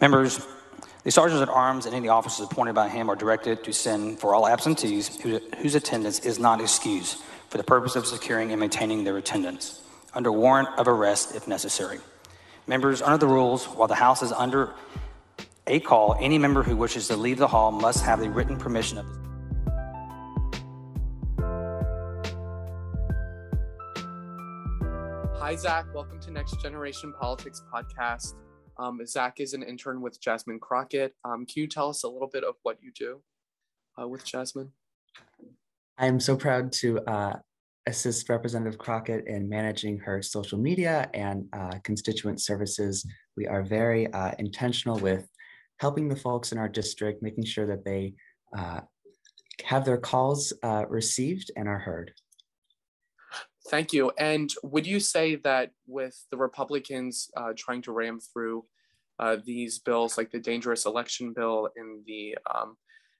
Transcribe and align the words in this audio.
Members, 0.00 0.46
the 1.02 1.10
sergeants 1.10 1.42
at 1.42 1.50
arms 1.50 1.84
and 1.84 1.94
any 1.94 2.08
officers 2.08 2.46
appointed 2.46 2.74
by 2.74 2.88
him 2.88 3.10
are 3.10 3.16
directed 3.16 3.62
to 3.64 3.72
send 3.72 4.18
for 4.18 4.34
all 4.34 4.46
absentees 4.46 5.20
whose 5.20 5.74
attendance 5.74 6.20
is 6.20 6.38
not 6.38 6.58
excused 6.58 7.18
for 7.50 7.58
the 7.58 7.64
purpose 7.64 7.96
of 7.96 8.06
securing 8.06 8.50
and 8.50 8.58
maintaining 8.60 9.04
their 9.04 9.18
attendance 9.18 9.82
under 10.14 10.32
warrant 10.32 10.68
of 10.78 10.88
arrest 10.88 11.36
if 11.36 11.46
necessary. 11.46 11.98
Members, 12.66 13.02
under 13.02 13.18
the 13.18 13.26
rules, 13.26 13.66
while 13.66 13.88
the 13.88 13.94
House 13.94 14.22
is 14.22 14.32
under 14.32 14.72
a 15.66 15.80
call, 15.80 16.16
any 16.18 16.38
member 16.38 16.62
who 16.62 16.76
wishes 16.76 17.08
to 17.08 17.16
leave 17.16 17.36
the 17.36 17.48
hall 17.48 17.70
must 17.70 18.02
have 18.02 18.20
the 18.20 18.30
written 18.30 18.56
permission 18.56 18.96
of 18.96 19.06
the 19.06 19.20
Hi, 25.38 25.56
Zach. 25.56 25.84
Welcome 25.94 26.20
to 26.20 26.30
Next 26.30 26.60
Generation 26.62 27.12
Politics 27.18 27.62
Podcast. 27.70 28.34
Um, 28.80 29.04
Zach 29.06 29.40
is 29.40 29.52
an 29.52 29.62
intern 29.62 30.00
with 30.00 30.20
Jasmine 30.20 30.58
Crockett. 30.58 31.14
Um, 31.22 31.44
can 31.44 31.60
you 31.60 31.66
tell 31.66 31.90
us 31.90 32.02
a 32.02 32.08
little 32.08 32.28
bit 32.28 32.44
of 32.44 32.54
what 32.62 32.78
you 32.80 32.90
do 32.92 33.20
uh, 34.00 34.08
with 34.08 34.24
Jasmine? 34.24 34.72
I 35.98 36.06
am 36.06 36.18
so 36.18 36.34
proud 36.34 36.72
to 36.72 36.98
uh, 37.00 37.36
assist 37.86 38.30
Representative 38.30 38.78
Crockett 38.78 39.26
in 39.26 39.50
managing 39.50 39.98
her 39.98 40.22
social 40.22 40.58
media 40.58 41.10
and 41.12 41.44
uh, 41.52 41.78
constituent 41.84 42.40
services. 42.40 43.06
We 43.36 43.46
are 43.46 43.62
very 43.62 44.10
uh, 44.14 44.32
intentional 44.38 44.98
with 44.98 45.28
helping 45.78 46.08
the 46.08 46.16
folks 46.16 46.52
in 46.52 46.56
our 46.56 46.68
district, 46.68 47.22
making 47.22 47.44
sure 47.44 47.66
that 47.66 47.84
they 47.84 48.14
uh, 48.56 48.80
have 49.62 49.84
their 49.84 49.98
calls 49.98 50.54
uh, 50.62 50.86
received 50.88 51.50
and 51.54 51.68
are 51.68 51.78
heard. 51.78 52.12
Thank 53.70 53.92
you. 53.92 54.10
And 54.18 54.52
would 54.64 54.84
you 54.84 54.98
say 54.98 55.36
that 55.36 55.70
with 55.86 56.20
the 56.32 56.36
Republicans 56.36 57.30
uh, 57.36 57.52
trying 57.56 57.82
to 57.82 57.92
ram 57.92 58.18
through 58.18 58.64
uh, 59.20 59.36
these 59.46 59.78
bills, 59.78 60.18
like 60.18 60.32
the 60.32 60.40
dangerous 60.40 60.86
election 60.86 61.32
bill 61.32 61.68
and 61.76 62.04
the 62.04 62.36
um, 62.52 62.76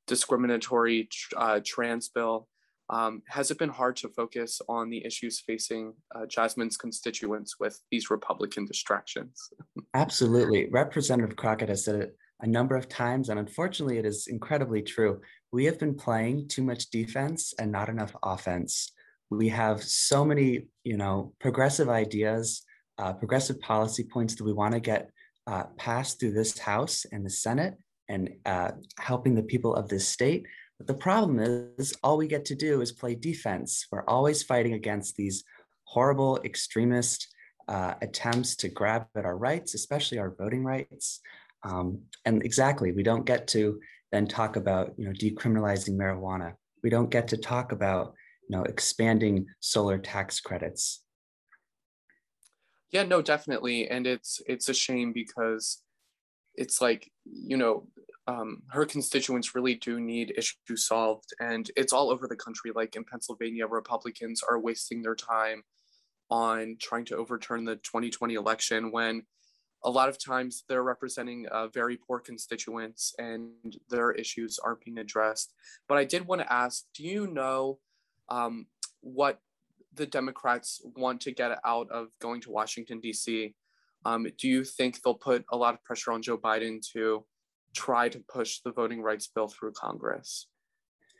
discriminatory 0.08 1.08
uh, 1.36 1.60
trans 1.64 2.08
bill, 2.08 2.48
um, 2.88 3.22
has 3.28 3.52
it 3.52 3.58
been 3.58 3.68
hard 3.68 3.94
to 3.96 4.08
focus 4.08 4.60
on 4.68 4.90
the 4.90 5.06
issues 5.06 5.38
facing 5.38 5.94
uh, 6.16 6.26
Jasmine's 6.26 6.76
constituents 6.76 7.60
with 7.60 7.80
these 7.92 8.10
Republican 8.10 8.64
distractions? 8.64 9.50
Absolutely. 9.94 10.68
Representative 10.72 11.36
Crockett 11.36 11.68
has 11.68 11.84
said 11.84 11.94
it 11.94 12.16
a 12.40 12.46
number 12.48 12.74
of 12.74 12.88
times, 12.88 13.28
and 13.28 13.38
unfortunately, 13.38 13.98
it 13.98 14.04
is 14.04 14.26
incredibly 14.26 14.82
true. 14.82 15.20
We 15.52 15.64
have 15.66 15.78
been 15.78 15.94
playing 15.94 16.48
too 16.48 16.64
much 16.64 16.90
defense 16.90 17.54
and 17.60 17.70
not 17.70 17.88
enough 17.88 18.16
offense 18.24 18.90
we 19.30 19.48
have 19.48 19.82
so 19.82 20.24
many, 20.24 20.66
you 20.84 20.96
know, 20.96 21.32
progressive 21.40 21.88
ideas, 21.88 22.62
uh, 22.98 23.12
progressive 23.12 23.60
policy 23.60 24.04
points 24.04 24.34
that 24.34 24.44
we 24.44 24.52
want 24.52 24.74
to 24.74 24.80
get 24.80 25.10
uh, 25.46 25.64
passed 25.78 26.18
through 26.18 26.32
this 26.32 26.58
House 26.58 27.06
and 27.12 27.24
the 27.24 27.30
Senate 27.30 27.74
and 28.08 28.28
uh, 28.44 28.72
helping 28.98 29.34
the 29.34 29.42
people 29.42 29.74
of 29.74 29.88
this 29.88 30.06
state. 30.06 30.44
But 30.78 30.86
the 30.86 30.94
problem 30.94 31.38
is, 31.38 31.94
all 32.02 32.16
we 32.16 32.26
get 32.26 32.44
to 32.46 32.54
do 32.54 32.80
is 32.80 32.90
play 32.92 33.14
defense. 33.14 33.86
We're 33.92 34.04
always 34.06 34.42
fighting 34.42 34.74
against 34.74 35.16
these 35.16 35.44
horrible 35.84 36.40
extremist 36.44 37.28
uh, 37.68 37.94
attempts 38.02 38.56
to 38.56 38.68
grab 38.68 39.06
at 39.16 39.24
our 39.24 39.36
rights, 39.36 39.74
especially 39.74 40.18
our 40.18 40.34
voting 40.36 40.64
rights. 40.64 41.20
Um, 41.62 42.00
and 42.24 42.42
exactly, 42.44 42.92
we 42.92 43.02
don't 43.02 43.26
get 43.26 43.46
to 43.48 43.78
then 44.10 44.26
talk 44.26 44.56
about, 44.56 44.94
you 44.96 45.04
know, 45.04 45.12
decriminalizing 45.12 45.96
marijuana. 45.96 46.54
We 46.82 46.90
don't 46.90 47.10
get 47.10 47.28
to 47.28 47.36
talk 47.36 47.72
about 47.72 48.14
know, 48.50 48.62
expanding 48.64 49.46
solar 49.60 49.98
tax 49.98 50.40
credits. 50.40 51.02
Yeah, 52.90 53.04
no, 53.04 53.22
definitely. 53.22 53.88
And 53.88 54.06
it's 54.06 54.42
it's 54.46 54.68
a 54.68 54.74
shame 54.74 55.12
because 55.12 55.82
it's 56.54 56.80
like, 56.80 57.10
you 57.24 57.56
know, 57.56 57.86
um, 58.26 58.62
her 58.70 58.84
constituents 58.84 59.54
really 59.54 59.74
do 59.74 60.00
need 60.00 60.34
issues 60.36 60.86
solved. 60.86 61.30
And 61.40 61.70
it's 61.76 61.92
all 61.92 62.10
over 62.10 62.26
the 62.26 62.36
country. 62.36 62.72
Like 62.74 62.96
in 62.96 63.04
Pennsylvania, 63.04 63.66
Republicans 63.66 64.42
are 64.48 64.58
wasting 64.58 65.02
their 65.02 65.14
time 65.14 65.62
on 66.30 66.76
trying 66.80 67.04
to 67.06 67.16
overturn 67.16 67.64
the 67.64 67.76
2020 67.76 68.34
election 68.34 68.92
when 68.92 69.22
a 69.84 69.90
lot 69.90 70.08
of 70.08 70.22
times 70.22 70.64
they're 70.68 70.82
representing 70.82 71.46
uh, 71.50 71.68
very 71.68 71.96
poor 71.96 72.20
constituents 72.20 73.14
and 73.18 73.50
their 73.88 74.12
issues 74.12 74.58
aren't 74.58 74.84
being 74.84 74.98
addressed. 74.98 75.54
But 75.88 75.98
I 75.98 76.04
did 76.04 76.26
want 76.26 76.42
to 76.42 76.52
ask 76.52 76.84
do 76.94 77.04
you 77.04 77.26
know 77.26 77.78
um, 78.30 78.66
what 79.00 79.40
the 79.94 80.06
Democrats 80.06 80.80
want 80.96 81.20
to 81.22 81.32
get 81.32 81.58
out 81.64 81.90
of 81.90 82.08
going 82.20 82.40
to 82.42 82.50
Washington, 82.50 83.00
D.C. 83.00 83.54
Um, 84.04 84.26
do 84.38 84.48
you 84.48 84.64
think 84.64 85.02
they'll 85.02 85.14
put 85.14 85.44
a 85.50 85.56
lot 85.56 85.74
of 85.74 85.84
pressure 85.84 86.12
on 86.12 86.22
Joe 86.22 86.38
Biden 86.38 86.80
to 86.92 87.24
try 87.74 88.08
to 88.08 88.20
push 88.28 88.60
the 88.60 88.72
voting 88.72 89.02
rights 89.02 89.28
bill 89.34 89.48
through 89.48 89.72
Congress? 89.72 90.46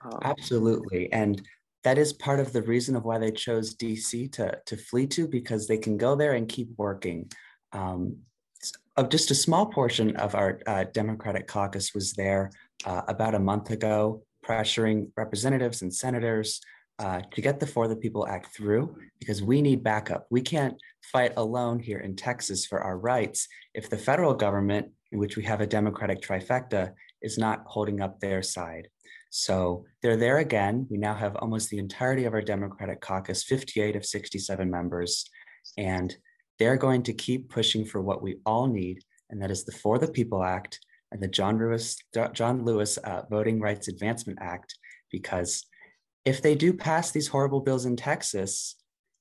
Um, 0.04 0.18
Absolutely. 0.22 1.12
And 1.12 1.42
that 1.84 1.98
is 1.98 2.12
part 2.12 2.40
of 2.40 2.52
the 2.52 2.62
reason 2.62 2.96
of 2.96 3.04
why 3.04 3.18
they 3.18 3.30
chose 3.30 3.74
DC 3.74 4.32
to, 4.32 4.58
to 4.66 4.76
flee 4.76 5.06
to, 5.08 5.26
because 5.26 5.66
they 5.66 5.78
can 5.78 5.96
go 5.96 6.14
there 6.14 6.34
and 6.34 6.48
keep 6.48 6.68
working. 6.76 7.30
Um, 7.72 8.16
of 8.96 9.08
just 9.08 9.30
a 9.30 9.34
small 9.34 9.66
portion 9.66 10.16
of 10.16 10.34
our 10.34 10.60
uh, 10.66 10.84
Democratic 10.92 11.46
caucus 11.46 11.94
was 11.94 12.12
there 12.12 12.50
uh, 12.84 13.02
about 13.08 13.34
a 13.34 13.38
month 13.38 13.70
ago, 13.70 14.22
pressuring 14.44 15.10
representatives 15.16 15.82
and 15.82 15.94
senators 15.94 16.60
uh, 17.00 17.22
to 17.32 17.40
get 17.40 17.58
the 17.58 17.66
For 17.66 17.88
the 17.88 17.96
People 17.96 18.28
Act 18.28 18.54
through 18.54 18.94
because 19.18 19.42
we 19.42 19.62
need 19.62 19.82
backup. 19.82 20.26
We 20.30 20.42
can't 20.42 20.76
fight 21.02 21.32
alone 21.38 21.78
here 21.78 21.98
in 21.98 22.14
Texas 22.14 22.66
for 22.66 22.80
our 22.80 22.98
rights 22.98 23.48
if 23.74 23.88
the 23.88 23.96
federal 23.96 24.34
government, 24.34 24.88
in 25.10 25.18
which 25.18 25.34
we 25.34 25.42
have 25.44 25.62
a 25.62 25.66
Democratic 25.66 26.20
trifecta, 26.20 26.92
is 27.22 27.38
not 27.38 27.62
holding 27.66 28.02
up 28.02 28.20
their 28.20 28.42
side. 28.42 28.88
So 29.30 29.86
they're 30.02 30.18
there 30.18 30.38
again. 30.38 30.86
We 30.90 30.98
now 30.98 31.14
have 31.14 31.36
almost 31.36 31.70
the 31.70 31.78
entirety 31.78 32.26
of 32.26 32.34
our 32.34 32.42
Democratic 32.42 33.00
caucus, 33.00 33.44
58 33.44 33.96
of 33.96 34.04
67 34.04 34.70
members, 34.70 35.24
and 35.78 36.14
they're 36.58 36.76
going 36.76 37.02
to 37.04 37.14
keep 37.14 37.48
pushing 37.48 37.86
for 37.86 38.02
what 38.02 38.22
we 38.22 38.36
all 38.44 38.66
need, 38.66 39.02
and 39.30 39.40
that 39.40 39.50
is 39.50 39.64
the 39.64 39.72
For 39.72 39.98
the 39.98 40.08
People 40.08 40.44
Act 40.44 40.78
and 41.12 41.22
the 41.22 41.28
John 41.28 41.58
Lewis, 41.58 41.96
John 42.34 42.64
Lewis 42.64 42.98
uh, 42.98 43.22
Voting 43.30 43.58
Rights 43.58 43.88
Advancement 43.88 44.38
Act, 44.42 44.76
because 45.10 45.64
if 46.24 46.42
they 46.42 46.54
do 46.54 46.72
pass 46.72 47.10
these 47.10 47.28
horrible 47.28 47.60
bills 47.60 47.86
in 47.86 47.96
Texas, 47.96 48.76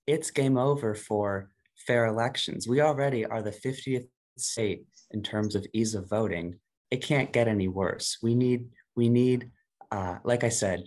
it's 0.06 0.32
game 0.32 0.58
over 0.58 0.96
for 0.96 1.50
fair 1.76 2.06
elections. 2.06 2.68
We 2.68 2.82
already 2.82 3.26
are 3.26 3.42
the 3.42 3.52
50th 3.52 4.08
state 4.38 4.86
in 5.12 5.24
terms 5.24 5.56
of 5.56 5.66
ease 5.74 5.96
of 5.96 6.10
voting. 6.10 6.60
It 6.92 7.04
can't 7.04 7.32
get 7.32 7.48
any 7.48 7.68
worse. 7.68 8.18
We 8.22 8.36
need, 8.36 8.68
we 8.96 9.10
need, 9.10 9.52
uh, 9.92 10.18
like 10.24 10.44
I 10.44 10.50
said, 10.50 10.84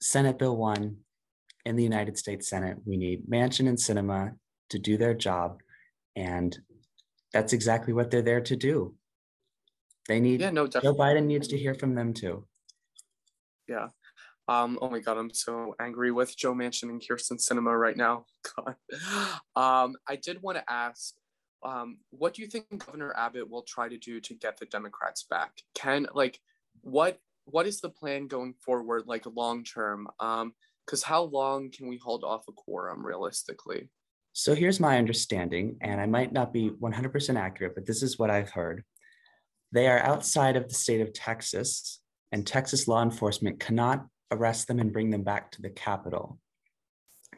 Senate 0.00 0.38
Bill 0.38 0.56
1 0.56 0.96
in 1.64 1.76
the 1.76 1.82
United 1.82 2.18
States 2.18 2.48
Senate. 2.48 2.78
We 2.84 2.96
need 2.96 3.28
Manchin 3.28 3.68
and 3.68 3.78
Sinema 3.78 4.34
to 4.70 4.78
do 4.78 4.96
their 4.96 5.14
job. 5.14 5.60
And 6.16 6.56
that's 7.32 7.52
exactly 7.52 7.92
what 7.92 8.10
they're 8.10 8.22
there 8.22 8.40
to 8.42 8.56
do. 8.56 8.94
They 10.08 10.20
need, 10.20 10.40
yeah, 10.40 10.50
no, 10.50 10.66
definitely. 10.66 10.96
Joe 10.98 11.02
Biden 11.02 11.26
needs 11.26 11.48
to 11.48 11.58
hear 11.58 11.74
from 11.74 11.94
them 11.94 12.14
too. 12.14 12.46
Yeah. 13.68 13.88
Um, 14.48 14.78
oh 14.80 14.88
my 14.88 15.00
God, 15.00 15.18
I'm 15.18 15.32
so 15.32 15.74
angry 15.78 16.10
with 16.10 16.36
Joe 16.36 16.54
Manchin 16.54 16.88
and 16.88 17.02
Kyrsten 17.02 17.38
Sinema 17.38 17.78
right 17.78 17.96
now. 17.96 18.24
God. 18.56 18.76
Um, 19.54 19.96
I 20.08 20.16
did 20.16 20.40
want 20.40 20.56
to 20.56 20.64
ask, 20.72 21.14
um, 21.62 21.98
what 22.10 22.34
do 22.34 22.42
you 22.42 22.48
think 22.48 22.66
Governor 22.84 23.14
Abbott 23.16 23.50
will 23.50 23.62
try 23.62 23.88
to 23.88 23.98
do 23.98 24.20
to 24.20 24.34
get 24.34 24.56
the 24.56 24.66
Democrats 24.66 25.24
back? 25.28 25.52
Can 25.74 26.06
like, 26.14 26.40
what 26.80 27.18
what 27.44 27.66
is 27.66 27.80
the 27.80 27.90
plan 27.90 28.26
going 28.26 28.54
forward, 28.54 29.04
like 29.06 29.24
long 29.26 29.64
term? 29.64 30.08
Um, 30.20 30.54
because 30.86 31.02
how 31.02 31.24
long 31.24 31.70
can 31.70 31.86
we 31.86 31.98
hold 31.98 32.24
off 32.24 32.48
a 32.48 32.52
quorum 32.52 33.04
realistically? 33.04 33.90
So 34.32 34.54
here's 34.54 34.80
my 34.80 34.98
understanding, 34.98 35.76
and 35.82 36.00
I 36.00 36.06
might 36.06 36.32
not 36.32 36.52
be 36.52 36.70
100% 36.70 37.38
accurate, 37.38 37.74
but 37.74 37.86
this 37.86 38.02
is 38.02 38.18
what 38.18 38.30
I've 38.30 38.50
heard. 38.50 38.84
They 39.72 39.88
are 39.88 39.98
outside 39.98 40.56
of 40.56 40.68
the 40.68 40.74
state 40.74 41.00
of 41.00 41.12
Texas, 41.12 42.00
and 42.32 42.46
Texas 42.46 42.88
law 42.88 43.02
enforcement 43.02 43.60
cannot 43.60 44.06
arrest 44.30 44.68
them 44.68 44.78
and 44.78 44.92
bring 44.92 45.10
them 45.10 45.22
back 45.22 45.50
to 45.52 45.62
the 45.62 45.70
capital. 45.70 46.38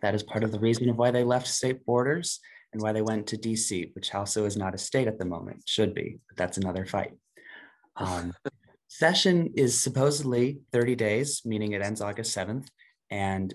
That 0.03 0.15
is 0.15 0.23
part 0.23 0.45
of 0.45 0.53
the 0.53 0.61
reason 0.61 0.89
of 0.89 0.97
why 0.97 1.11
they 1.11 1.25
left 1.25 1.47
state 1.47 1.85
borders 1.85 2.41
and 2.73 2.81
why 2.81 2.93
they 2.93 3.03
went 3.03 3.27
to 3.29 3.37
DC, 3.37 3.95
which 3.95 4.15
also 4.15 4.45
is 4.45 4.57
not 4.57 4.75
a 4.75 4.79
state 4.79 5.09
at 5.09 5.19
the 5.19 5.25
moment, 5.25 5.63
should 5.67 5.95
be, 5.95 6.19
but 6.29 6.37
that's 6.37 6.59
another 6.59 6.87
fight. 6.87 7.13
Um, 7.97 8.33
session 8.89 9.53
is 9.57 9.79
supposedly 9.79 10.61
30 10.73 10.95
days, 10.95 11.43
meaning 11.45 11.73
it 11.73 11.83
ends 11.83 12.01
August 12.01 12.37
7th. 12.37 12.69
And 13.11 13.53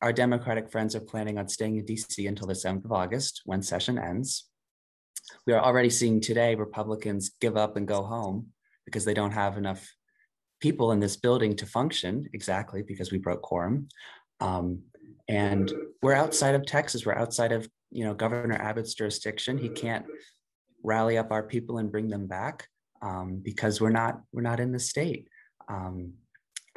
our 0.00 0.12
Democratic 0.12 0.70
friends 0.70 0.94
are 0.94 1.00
planning 1.00 1.38
on 1.38 1.48
staying 1.48 1.76
in 1.76 1.84
DC 1.84 2.28
until 2.28 2.46
the 2.46 2.54
7th 2.54 2.84
of 2.84 2.92
August 2.92 3.42
when 3.44 3.62
session 3.62 3.98
ends. 3.98 4.48
We 5.46 5.52
are 5.52 5.62
already 5.62 5.90
seeing 5.90 6.20
today 6.20 6.54
Republicans 6.54 7.32
give 7.40 7.56
up 7.56 7.76
and 7.76 7.88
go 7.88 8.02
home 8.02 8.48
because 8.84 9.04
they 9.04 9.14
don't 9.14 9.32
have 9.32 9.58
enough 9.58 9.86
people 10.60 10.92
in 10.92 11.00
this 11.00 11.16
building 11.16 11.54
to 11.56 11.66
function 11.66 12.28
exactly 12.32 12.82
because 12.82 13.12
we 13.12 13.18
broke 13.18 13.42
quorum. 13.42 13.88
Um, 14.40 14.82
and 15.28 15.70
we're 16.02 16.14
outside 16.14 16.54
of 16.54 16.66
Texas. 16.66 17.04
We're 17.04 17.14
outside 17.14 17.52
of 17.52 17.68
you 17.90 18.04
know 18.04 18.14
Governor 18.14 18.56
Abbott's 18.56 18.94
jurisdiction. 18.94 19.58
He 19.58 19.68
can't 19.68 20.06
rally 20.82 21.18
up 21.18 21.32
our 21.32 21.42
people 21.42 21.78
and 21.78 21.90
bring 21.92 22.08
them 22.08 22.26
back. 22.26 22.68
um, 23.02 23.40
because 23.42 23.80
we're 23.80 23.90
not 23.90 24.20
we're 24.32 24.42
not 24.42 24.60
in 24.60 24.72
the 24.72 24.78
state. 24.78 25.28
Um, 25.68 26.14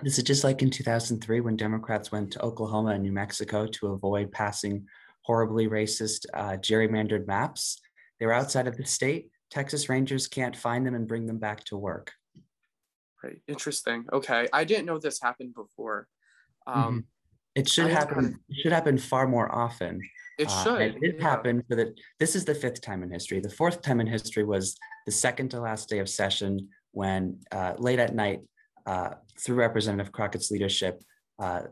this 0.03 0.17
is 0.17 0.23
just 0.23 0.43
like 0.43 0.61
in 0.61 0.69
2003 0.69 1.41
when 1.41 1.55
Democrats 1.55 2.11
went 2.11 2.31
to 2.31 2.41
Oklahoma 2.41 2.91
and 2.91 3.03
New 3.03 3.11
Mexico 3.11 3.67
to 3.67 3.87
avoid 3.87 4.31
passing 4.31 4.87
horribly 5.23 5.67
racist 5.67 6.25
uh, 6.33 6.57
gerrymandered 6.57 7.27
maps. 7.27 7.79
They 8.19 8.25
were 8.25 8.33
outside 8.33 8.67
of 8.67 8.77
the 8.77 8.85
state. 8.85 9.29
Texas 9.49 9.89
Rangers 9.89 10.27
can't 10.27 10.55
find 10.55 10.85
them 10.85 10.95
and 10.95 11.07
bring 11.07 11.27
them 11.27 11.37
back 11.37 11.63
to 11.65 11.77
work. 11.77 12.13
Right. 13.23 13.41
Interesting. 13.47 14.05
Okay. 14.11 14.47
I 14.51 14.63
didn't 14.63 14.85
know 14.85 14.97
this 14.97 15.21
happened 15.21 15.53
before. 15.53 16.07
Um, 16.65 16.83
mm-hmm. 16.83 16.99
It 17.55 17.67
should 17.67 17.91
happen. 17.91 18.39
It 18.49 18.61
should 18.61 18.71
happen 18.71 18.97
far 18.97 19.27
more 19.27 19.53
often. 19.53 19.99
It 20.39 20.47
uh, 20.49 20.63
should. 20.63 20.81
it 20.81 21.01
did 21.01 21.15
yeah. 21.17 21.29
happen 21.29 21.63
for 21.67 21.75
the. 21.75 21.93
This 22.19 22.35
is 22.35 22.45
the 22.45 22.55
fifth 22.55 22.81
time 22.81 23.03
in 23.03 23.11
history. 23.11 23.39
The 23.41 23.49
fourth 23.49 23.81
time 23.81 23.99
in 23.99 24.07
history 24.07 24.43
was 24.43 24.77
the 25.05 25.11
second 25.11 25.49
to 25.49 25.59
last 25.59 25.89
day 25.89 25.99
of 25.99 26.07
session 26.07 26.69
when 26.91 27.39
uh, 27.51 27.73
late 27.77 27.99
at 27.99 28.15
night, 28.15 28.41
uh, 28.85 29.11
through 29.39 29.55
Representative 29.55 30.11
Crockett's 30.11 30.49
leadership, 30.49 31.03
uh, 31.39 31.63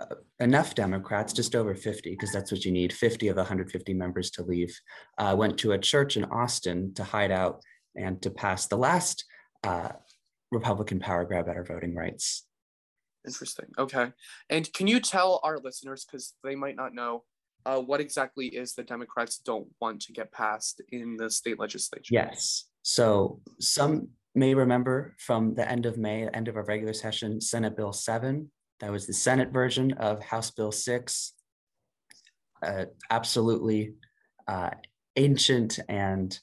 uh, 0.00 0.14
enough 0.38 0.74
Democrats, 0.74 1.32
just 1.32 1.56
over 1.56 1.74
50, 1.74 2.10
because 2.10 2.32
that's 2.32 2.52
what 2.52 2.64
you 2.64 2.72
need, 2.72 2.92
50 2.92 3.28
of 3.28 3.36
150 3.36 3.94
members 3.94 4.30
to 4.32 4.42
leave, 4.42 4.76
uh, 5.18 5.34
went 5.36 5.58
to 5.58 5.72
a 5.72 5.78
church 5.78 6.16
in 6.16 6.24
Austin 6.26 6.94
to 6.94 7.04
hide 7.04 7.32
out 7.32 7.60
and 7.96 8.22
to 8.22 8.30
pass 8.30 8.66
the 8.66 8.76
last 8.76 9.24
Republican 10.50 11.00
power 11.00 11.24
grab 11.24 11.48
at 11.48 11.56
our 11.56 11.64
voting 11.64 11.94
rights. 11.94 12.46
Interesting. 13.26 13.66
Okay. 13.78 14.12
And 14.48 14.72
can 14.72 14.86
you 14.86 15.00
tell 15.00 15.40
our 15.42 15.58
listeners, 15.58 16.04
because 16.04 16.34
they 16.42 16.54
might 16.54 16.76
not 16.76 16.94
know, 16.94 17.24
uh, 17.66 17.80
what 17.80 18.00
exactly 18.00 18.46
is 18.46 18.74
the 18.74 18.82
Democrats 18.82 19.38
don't 19.38 19.68
want 19.80 20.00
to 20.02 20.12
get 20.12 20.32
passed 20.32 20.80
in 20.90 21.16
the 21.16 21.28
state 21.28 21.58
legislature? 21.58 22.14
Yes. 22.14 22.66
So 22.82 23.40
some 23.60 24.08
may 24.34 24.54
remember 24.54 25.14
from 25.18 25.54
the 25.54 25.68
end 25.68 25.84
of 25.84 25.98
May, 25.98 26.28
end 26.28 26.48
of 26.48 26.56
our 26.56 26.64
regular 26.64 26.94
session, 26.94 27.40
Senate 27.40 27.76
Bill 27.76 27.92
7. 27.92 28.50
That 28.80 28.92
was 28.92 29.06
the 29.06 29.12
Senate 29.12 29.50
version 29.50 29.92
of 29.94 30.22
House 30.22 30.50
Bill 30.50 30.72
6. 30.72 31.32
Uh, 32.64 32.84
absolutely 33.10 33.94
uh, 34.46 34.70
ancient 35.16 35.78
and 35.88 36.38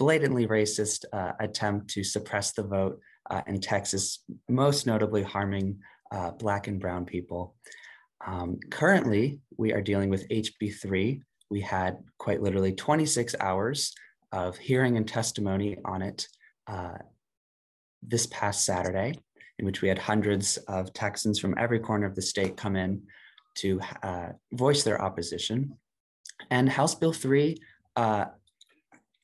blatantly 0.00 0.46
racist 0.46 1.04
uh, 1.12 1.32
attempt 1.40 1.90
to 1.90 2.02
suppress 2.02 2.52
the 2.52 2.62
vote 2.62 2.98
uh, 3.28 3.42
in 3.46 3.60
Texas, 3.60 4.24
most 4.48 4.86
notably 4.86 5.22
harming 5.22 5.78
uh, 6.10 6.30
Black 6.30 6.68
and 6.68 6.80
Brown 6.80 7.04
people. 7.04 7.54
Um, 8.26 8.58
currently, 8.70 9.40
we 9.58 9.74
are 9.74 9.82
dealing 9.82 10.08
with 10.08 10.26
HB3. 10.30 11.20
We 11.50 11.60
had 11.60 11.98
quite 12.16 12.40
literally 12.40 12.72
26 12.72 13.36
hours 13.40 13.92
of 14.32 14.56
hearing 14.56 14.96
and 14.96 15.06
testimony 15.06 15.76
on 15.84 16.00
it 16.00 16.26
uh, 16.66 16.96
this 18.02 18.26
past 18.26 18.64
Saturday, 18.64 19.12
in 19.58 19.66
which 19.66 19.82
we 19.82 19.88
had 19.88 19.98
hundreds 19.98 20.56
of 20.66 20.94
Texans 20.94 21.38
from 21.38 21.54
every 21.58 21.78
corner 21.78 22.06
of 22.06 22.14
the 22.14 22.22
state 22.22 22.56
come 22.56 22.74
in 22.74 23.02
to 23.56 23.78
uh, 24.02 24.28
voice 24.52 24.82
their 24.82 25.02
opposition. 25.02 25.76
And 26.50 26.70
House 26.70 26.94
Bill 26.94 27.12
3 27.12 27.58
uh, 27.96 28.24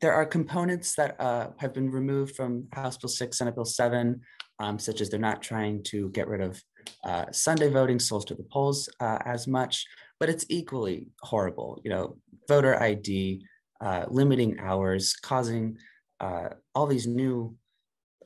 there 0.01 0.13
are 0.13 0.27
components 0.27 0.95
that 0.97 1.19
uh, 1.21 1.49
have 1.59 1.73
been 1.73 1.91
removed 1.91 2.37
from 2.37 2.67
House 2.73 2.99
Bill 2.99 3.09
6, 3.09 3.37
Senate 3.37 3.55
Bill 3.55 3.65
7, 3.65 4.21
um, 4.59 4.79
such 4.79 5.01
as 5.01 5.09
they're 5.09 5.19
not 5.19 5.43
trying 5.43 5.83
to 5.85 6.11
get 6.11 6.29
rid 6.29 6.41
of 6.41 6.63
uh, 7.05 7.25
Sunday 7.31 7.69
voting, 7.69 7.99
souls 7.99 8.25
to 8.27 8.35
the 8.35 8.45
polls 8.45 8.89
uh, 9.01 9.19
as 9.25 9.47
much, 9.47 9.87
but 10.21 10.29
it's 10.29 10.45
equally 10.49 11.09
horrible. 11.23 11.81
You 11.85 11.91
know, 11.91 12.17
voter 12.49 12.81
ID, 12.81 13.45
uh, 13.81 14.05
limiting 14.09 14.59
hours, 14.61 15.15
causing 15.17 15.79
uh, 16.21 16.51
all 16.75 16.87
these 16.87 17.07
new 17.07 17.57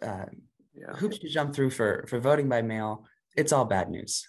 uh, 0.03 0.27
yeah. 0.75 0.97
hoops 0.97 1.19
to 1.19 1.29
jump 1.29 1.55
through 1.55 1.71
for, 1.71 2.05
for 2.09 2.19
voting 2.19 2.49
by 2.49 2.63
mail. 2.63 3.07
It's 3.37 3.53
all 3.53 3.65
bad 3.65 3.91
news. 3.91 4.27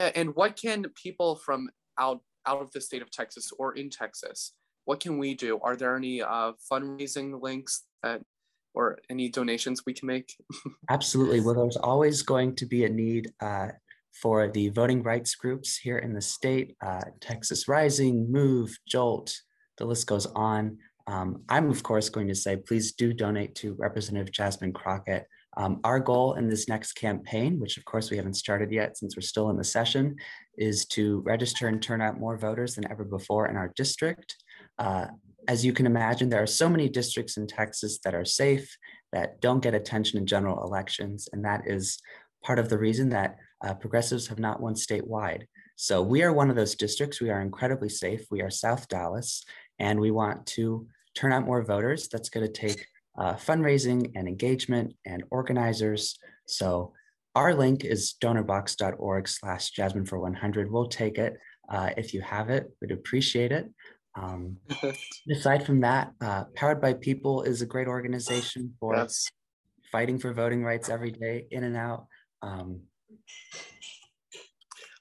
And 0.00 0.34
what 0.34 0.60
can 0.60 0.86
people 1.00 1.36
from 1.36 1.68
out 1.98 2.20
out 2.46 2.60
of 2.60 2.70
the 2.72 2.80
state 2.80 3.00
of 3.00 3.10
Texas 3.10 3.52
or 3.58 3.74
in 3.74 3.88
Texas 3.88 4.52
what 4.84 5.00
can 5.00 5.18
we 5.18 5.34
do? 5.34 5.58
Are 5.62 5.76
there 5.76 5.96
any 5.96 6.22
uh, 6.22 6.52
fundraising 6.70 7.40
links 7.42 7.84
that 8.02 8.22
or 8.74 8.98
any 9.08 9.28
donations 9.28 9.82
we 9.86 9.94
can 9.94 10.06
make? 10.06 10.34
Absolutely. 10.90 11.40
Well, 11.40 11.54
there's 11.54 11.76
always 11.76 12.22
going 12.22 12.56
to 12.56 12.66
be 12.66 12.84
a 12.84 12.88
need 12.88 13.32
uh, 13.40 13.68
for 14.20 14.48
the 14.48 14.68
voting 14.70 15.02
rights 15.02 15.34
groups 15.34 15.76
here 15.76 15.98
in 15.98 16.12
the 16.12 16.20
state 16.20 16.76
uh, 16.84 17.02
Texas 17.20 17.68
Rising, 17.68 18.30
Move, 18.30 18.76
Jolt, 18.86 19.34
the 19.78 19.84
list 19.84 20.06
goes 20.06 20.26
on. 20.26 20.78
Um, 21.06 21.42
I'm, 21.48 21.70
of 21.70 21.82
course, 21.82 22.08
going 22.08 22.28
to 22.28 22.34
say 22.34 22.56
please 22.56 22.92
do 22.92 23.12
donate 23.12 23.54
to 23.56 23.74
Representative 23.74 24.32
Jasmine 24.32 24.72
Crockett. 24.72 25.26
Um, 25.56 25.80
our 25.84 26.00
goal 26.00 26.34
in 26.34 26.48
this 26.48 26.68
next 26.68 26.94
campaign, 26.94 27.60
which 27.60 27.76
of 27.76 27.84
course 27.84 28.10
we 28.10 28.16
haven't 28.16 28.34
started 28.34 28.72
yet 28.72 28.96
since 28.96 29.16
we're 29.16 29.22
still 29.22 29.50
in 29.50 29.56
the 29.56 29.64
session, 29.64 30.16
is 30.58 30.84
to 30.86 31.20
register 31.20 31.68
and 31.68 31.80
turn 31.80 32.00
out 32.00 32.18
more 32.18 32.36
voters 32.36 32.74
than 32.74 32.90
ever 32.90 33.04
before 33.04 33.48
in 33.48 33.56
our 33.56 33.72
district. 33.76 34.36
Uh, 34.78 35.06
as 35.46 35.64
you 35.64 35.72
can 35.72 35.86
imagine, 35.86 36.28
there 36.28 36.42
are 36.42 36.46
so 36.46 36.68
many 36.68 36.88
districts 36.88 37.36
in 37.36 37.46
Texas 37.46 37.98
that 38.04 38.14
are 38.14 38.24
safe, 38.24 38.76
that 39.12 39.40
don't 39.40 39.62
get 39.62 39.74
attention 39.74 40.18
in 40.18 40.26
general 40.26 40.64
elections. 40.64 41.28
And 41.32 41.44
that 41.44 41.62
is 41.66 42.00
part 42.42 42.58
of 42.58 42.68
the 42.68 42.78
reason 42.78 43.10
that 43.10 43.36
uh, 43.64 43.74
progressives 43.74 44.26
have 44.28 44.38
not 44.38 44.60
won 44.60 44.74
statewide. 44.74 45.44
So 45.76 46.02
we 46.02 46.22
are 46.22 46.32
one 46.32 46.50
of 46.50 46.56
those 46.56 46.74
districts. 46.74 47.20
We 47.20 47.30
are 47.30 47.40
incredibly 47.40 47.88
safe. 47.88 48.26
We 48.30 48.42
are 48.42 48.50
South 48.50 48.88
Dallas, 48.88 49.44
and 49.78 49.98
we 49.98 50.10
want 50.10 50.46
to 50.46 50.86
turn 51.14 51.32
out 51.32 51.44
more 51.44 51.62
voters. 51.62 52.08
That's 52.08 52.28
going 52.28 52.46
to 52.46 52.52
take 52.52 52.86
uh, 53.18 53.34
fundraising 53.34 54.12
and 54.14 54.28
engagement 54.28 54.94
and 55.04 55.24
organizers. 55.30 56.18
So 56.46 56.92
our 57.34 57.54
link 57.54 57.84
is 57.84 58.14
donorbox.org 58.20 59.28
slash 59.28 59.70
jasmine 59.70 60.06
for 60.06 60.18
100. 60.18 60.70
We'll 60.70 60.88
take 60.88 61.18
it. 61.18 61.36
Uh, 61.68 61.90
if 61.96 62.14
you 62.14 62.20
have 62.20 62.50
it, 62.50 62.70
we'd 62.80 62.92
appreciate 62.92 63.50
it. 63.50 63.68
Um, 64.16 64.58
aside 65.30 65.66
from 65.66 65.80
that, 65.80 66.12
uh, 66.20 66.44
Powered 66.54 66.80
by 66.80 66.94
People 66.94 67.42
is 67.42 67.62
a 67.62 67.66
great 67.66 67.88
organization 67.88 68.74
for 68.78 68.94
yes. 68.94 69.26
fighting 69.90 70.18
for 70.18 70.32
voting 70.32 70.62
rights 70.62 70.88
every 70.88 71.10
day, 71.10 71.46
in 71.50 71.64
and 71.64 71.76
out. 71.76 72.06
Um, 72.42 72.82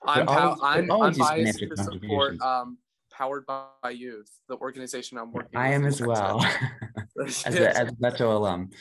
I'm, 0.05 0.27
always, 0.27 0.59
I'm, 0.61 0.91
I'm 0.91 1.13
biased 1.13 1.59
to 1.59 1.77
support 1.77 2.41
um, 2.41 2.77
Powered 3.11 3.45
by 3.45 3.91
Youth, 3.91 4.29
the 4.49 4.57
organization 4.57 5.17
I'm 5.17 5.31
working 5.31 5.57
I 5.57 5.69
am 5.69 5.85
as 5.85 6.01
well, 6.01 6.45
as, 7.25 7.45
a, 7.45 7.77
as 7.77 7.89
a 7.89 7.95
Metro 7.99 8.35
alum. 8.35 8.71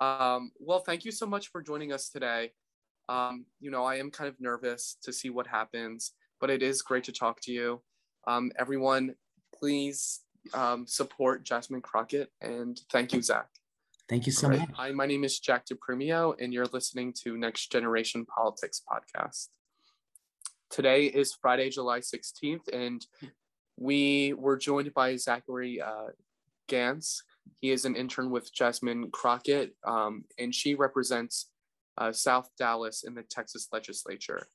Um, 0.00 0.50
well, 0.58 0.80
thank 0.80 1.04
you 1.04 1.12
so 1.12 1.26
much 1.26 1.48
for 1.48 1.62
joining 1.62 1.92
us 1.92 2.10
today. 2.10 2.52
Um, 3.08 3.46
you 3.60 3.70
know, 3.70 3.84
I 3.84 3.96
am 3.96 4.10
kind 4.10 4.28
of 4.28 4.40
nervous 4.40 4.96
to 5.02 5.12
see 5.12 5.30
what 5.30 5.46
happens, 5.46 6.12
but 6.40 6.50
it 6.50 6.62
is 6.62 6.82
great 6.82 7.04
to 7.04 7.12
talk 7.12 7.40
to 7.42 7.52
you. 7.52 7.82
Um, 8.26 8.52
everyone, 8.58 9.14
please 9.64 10.20
um, 10.52 10.86
support 10.86 11.42
Jasmine 11.42 11.80
Crockett 11.80 12.28
and 12.42 12.78
thank 12.92 13.14
you, 13.14 13.22
Zach. 13.22 13.46
Thank 14.10 14.26
you 14.26 14.32
so 14.32 14.48
right. 14.48 14.58
much. 14.58 14.68
Hi, 14.74 14.92
my 14.92 15.06
name 15.06 15.24
is 15.24 15.40
Jack 15.40 15.64
DePremio, 15.64 16.34
and 16.38 16.52
you're 16.52 16.66
listening 16.66 17.14
to 17.22 17.38
Next 17.38 17.72
Generation 17.72 18.26
Politics 18.26 18.82
Podcast. 18.86 19.48
Today 20.68 21.06
is 21.06 21.34
Friday, 21.40 21.70
July 21.70 22.00
16th, 22.00 22.68
and 22.74 23.06
we 23.78 24.34
were 24.34 24.58
joined 24.58 24.92
by 24.92 25.16
Zachary 25.16 25.80
uh, 25.80 26.08
Gans. 26.68 27.22
He 27.62 27.70
is 27.70 27.86
an 27.86 27.96
intern 27.96 28.30
with 28.30 28.52
Jasmine 28.52 29.10
Crockett, 29.12 29.74
um, 29.86 30.24
and 30.38 30.54
she 30.54 30.74
represents 30.74 31.48
uh, 31.96 32.12
South 32.12 32.50
Dallas 32.58 33.02
in 33.02 33.14
the 33.14 33.22
Texas 33.22 33.68
legislature. 33.72 34.46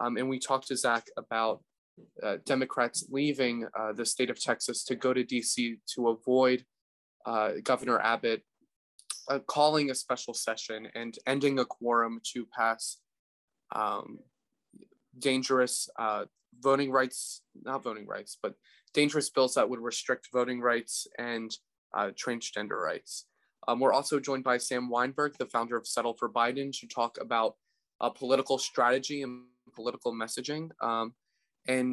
Um, 0.00 0.16
and 0.16 0.28
we 0.28 0.40
talked 0.40 0.66
to 0.66 0.76
Zach 0.76 1.04
about 1.16 1.60
uh, 2.22 2.36
Democrats 2.44 3.06
leaving 3.10 3.66
uh, 3.78 3.92
the 3.92 4.06
state 4.06 4.30
of 4.30 4.40
Texas 4.40 4.84
to 4.84 4.94
go 4.94 5.12
to 5.12 5.24
DC 5.24 5.78
to 5.94 6.08
avoid 6.08 6.64
uh, 7.24 7.52
Governor 7.62 7.98
Abbott 8.00 8.42
uh, 9.28 9.38
calling 9.46 9.90
a 9.90 9.94
special 9.94 10.34
session 10.34 10.88
and 10.94 11.18
ending 11.26 11.58
a 11.58 11.64
quorum 11.64 12.20
to 12.32 12.46
pass 12.56 12.98
um, 13.74 14.18
dangerous 15.18 15.88
uh, 15.98 16.24
voting 16.60 16.90
rights, 16.90 17.42
not 17.62 17.82
voting 17.82 18.06
rights, 18.06 18.38
but 18.42 18.54
dangerous 18.94 19.30
bills 19.30 19.54
that 19.54 19.68
would 19.68 19.80
restrict 19.80 20.28
voting 20.32 20.60
rights 20.60 21.06
and 21.18 21.56
transgender 22.14 22.78
rights. 22.78 23.26
Um, 23.68 23.80
we're 23.80 23.92
also 23.92 24.20
joined 24.20 24.44
by 24.44 24.58
Sam 24.58 24.90
Weinberg, 24.90 25.34
the 25.38 25.46
founder 25.46 25.76
of 25.76 25.86
Settle 25.86 26.14
for 26.14 26.28
Biden, 26.28 26.78
to 26.78 26.86
talk 26.86 27.18
about 27.20 27.54
political 28.16 28.58
strategy 28.58 29.22
and 29.22 29.44
political 29.74 30.12
messaging. 30.12 30.68
Um, 30.82 31.14
and 31.68 31.92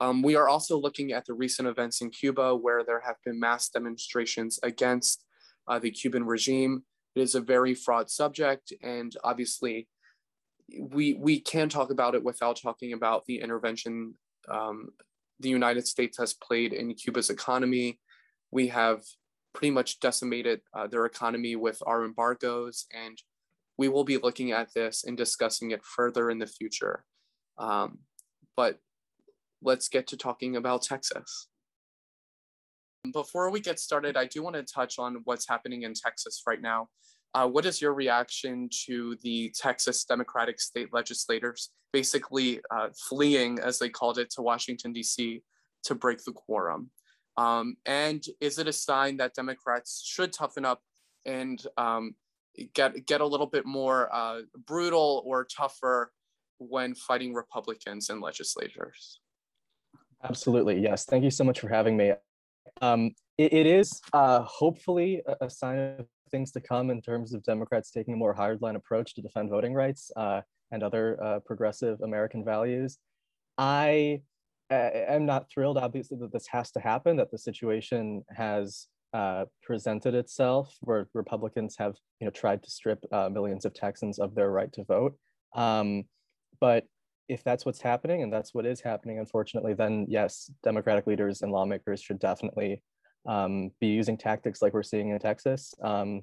um, 0.00 0.22
we 0.22 0.34
are 0.34 0.48
also 0.48 0.78
looking 0.78 1.12
at 1.12 1.26
the 1.26 1.34
recent 1.34 1.68
events 1.68 2.00
in 2.00 2.10
Cuba 2.10 2.56
where 2.56 2.84
there 2.84 3.00
have 3.00 3.16
been 3.24 3.38
mass 3.38 3.68
demonstrations 3.68 4.58
against 4.62 5.24
uh, 5.68 5.78
the 5.78 5.90
Cuban 5.90 6.24
regime. 6.24 6.84
It 7.14 7.20
is 7.20 7.34
a 7.34 7.40
very 7.40 7.74
fraught 7.74 8.10
subject, 8.10 8.72
and 8.82 9.14
obviously, 9.24 9.88
we 10.78 11.14
we 11.14 11.40
can 11.40 11.68
talk 11.68 11.90
about 11.90 12.14
it 12.14 12.24
without 12.24 12.56
talking 12.56 12.92
about 12.92 13.24
the 13.26 13.40
intervention 13.40 14.14
um, 14.48 14.90
the 15.40 15.48
United 15.48 15.86
States 15.86 16.18
has 16.18 16.34
played 16.34 16.72
in 16.72 16.94
Cuba's 16.94 17.30
economy. 17.30 17.98
We 18.50 18.68
have 18.68 19.02
pretty 19.54 19.70
much 19.70 20.00
decimated 20.00 20.60
uh, 20.74 20.86
their 20.86 21.06
economy 21.06 21.56
with 21.56 21.82
our 21.86 22.04
embargoes. 22.04 22.86
And 22.92 23.20
we 23.76 23.88
will 23.88 24.04
be 24.04 24.18
looking 24.18 24.52
at 24.52 24.72
this 24.74 25.04
and 25.04 25.16
discussing 25.16 25.70
it 25.70 25.82
further 25.84 26.30
in 26.30 26.38
the 26.38 26.46
future. 26.46 27.04
Um, 27.58 28.00
but 28.56 28.78
let's 29.62 29.88
get 29.88 30.06
to 30.08 30.16
talking 30.16 30.56
about 30.56 30.82
Texas. 30.82 31.48
Before 33.12 33.50
we 33.50 33.60
get 33.60 33.78
started, 33.78 34.16
I 34.16 34.26
do 34.26 34.42
want 34.42 34.56
to 34.56 34.62
touch 34.62 34.98
on 34.98 35.20
what's 35.24 35.48
happening 35.48 35.82
in 35.82 35.94
Texas 35.94 36.42
right 36.46 36.60
now. 36.60 36.88
Uh, 37.32 37.46
what 37.46 37.64
is 37.64 37.80
your 37.80 37.94
reaction 37.94 38.68
to 38.86 39.16
the 39.22 39.52
Texas 39.56 40.04
Democratic 40.04 40.60
state 40.60 40.92
legislators 40.92 41.70
basically 41.92 42.60
uh, 42.70 42.88
fleeing, 43.08 43.58
as 43.58 43.78
they 43.78 43.88
called 43.88 44.18
it, 44.18 44.30
to 44.30 44.42
Washington, 44.42 44.92
D.C. 44.92 45.42
to 45.84 45.94
break 45.94 46.22
the 46.24 46.32
quorum? 46.32 46.90
Um, 47.36 47.76
and 47.86 48.22
is 48.40 48.58
it 48.58 48.68
a 48.68 48.72
sign 48.72 49.16
that 49.18 49.34
Democrats 49.34 50.02
should 50.04 50.32
toughen 50.32 50.64
up 50.64 50.80
and 51.24 51.62
um, 51.76 52.14
get, 52.74 53.06
get 53.06 53.20
a 53.20 53.26
little 53.26 53.46
bit 53.46 53.64
more 53.64 54.14
uh, 54.14 54.40
brutal 54.66 55.22
or 55.24 55.44
tougher 55.44 56.12
when 56.58 56.94
fighting 56.94 57.32
Republicans 57.32 58.10
and 58.10 58.20
legislators? 58.20 59.20
Absolutely, 60.22 60.80
yes. 60.80 61.04
Thank 61.04 61.24
you 61.24 61.30
so 61.30 61.44
much 61.44 61.60
for 61.60 61.68
having 61.68 61.96
me. 61.96 62.12
Um, 62.82 63.12
it, 63.38 63.52
it 63.52 63.66
is 63.66 64.00
uh, 64.12 64.42
hopefully 64.42 65.22
a, 65.40 65.48
sign 65.48 65.78
of 65.78 66.06
things 66.30 66.52
to 66.52 66.60
come 66.60 66.90
in 66.90 67.00
terms 67.00 67.32
of 67.32 67.42
Democrats 67.42 67.90
taking 67.90 68.14
a 68.14 68.16
more 68.16 68.34
hardline 68.34 68.76
approach 68.76 69.14
to 69.14 69.22
defend 69.22 69.50
voting 69.50 69.74
rights 69.74 70.10
uh, 70.16 70.42
and 70.70 70.82
other 70.82 71.22
uh, 71.22 71.40
progressive 71.40 72.00
American 72.02 72.44
values. 72.44 72.98
I 73.58 74.22
am 74.70 75.26
not 75.26 75.50
thrilled, 75.50 75.78
obviously, 75.78 76.18
that 76.18 76.32
this 76.32 76.46
has 76.48 76.70
to 76.72 76.80
happen, 76.80 77.16
that 77.16 77.30
the 77.30 77.38
situation 77.38 78.24
has 78.30 78.86
uh, 79.12 79.44
presented 79.62 80.14
itself 80.14 80.76
where 80.80 81.08
Republicans 81.14 81.74
have 81.78 81.96
you 82.20 82.26
know, 82.26 82.30
tried 82.30 82.62
to 82.62 82.70
strip 82.70 83.04
uh, 83.12 83.28
millions 83.28 83.64
of 83.64 83.74
Texans 83.74 84.18
of 84.18 84.34
their 84.34 84.50
right 84.50 84.72
to 84.72 84.84
vote. 84.84 85.16
Um, 85.54 86.04
but 86.60 86.84
if 87.30 87.44
that's 87.44 87.64
what's 87.64 87.80
happening 87.80 88.22
and 88.22 88.32
that's 88.32 88.52
what 88.52 88.66
is 88.66 88.80
happening, 88.80 89.20
unfortunately, 89.20 89.72
then 89.72 90.04
yes, 90.08 90.50
Democratic 90.64 91.06
leaders 91.06 91.42
and 91.42 91.52
lawmakers 91.52 92.02
should 92.02 92.18
definitely 92.18 92.82
um, 93.26 93.70
be 93.80 93.86
using 93.86 94.18
tactics 94.18 94.60
like 94.60 94.74
we're 94.74 94.82
seeing 94.82 95.10
in 95.10 95.18
Texas, 95.20 95.72
um, 95.82 96.22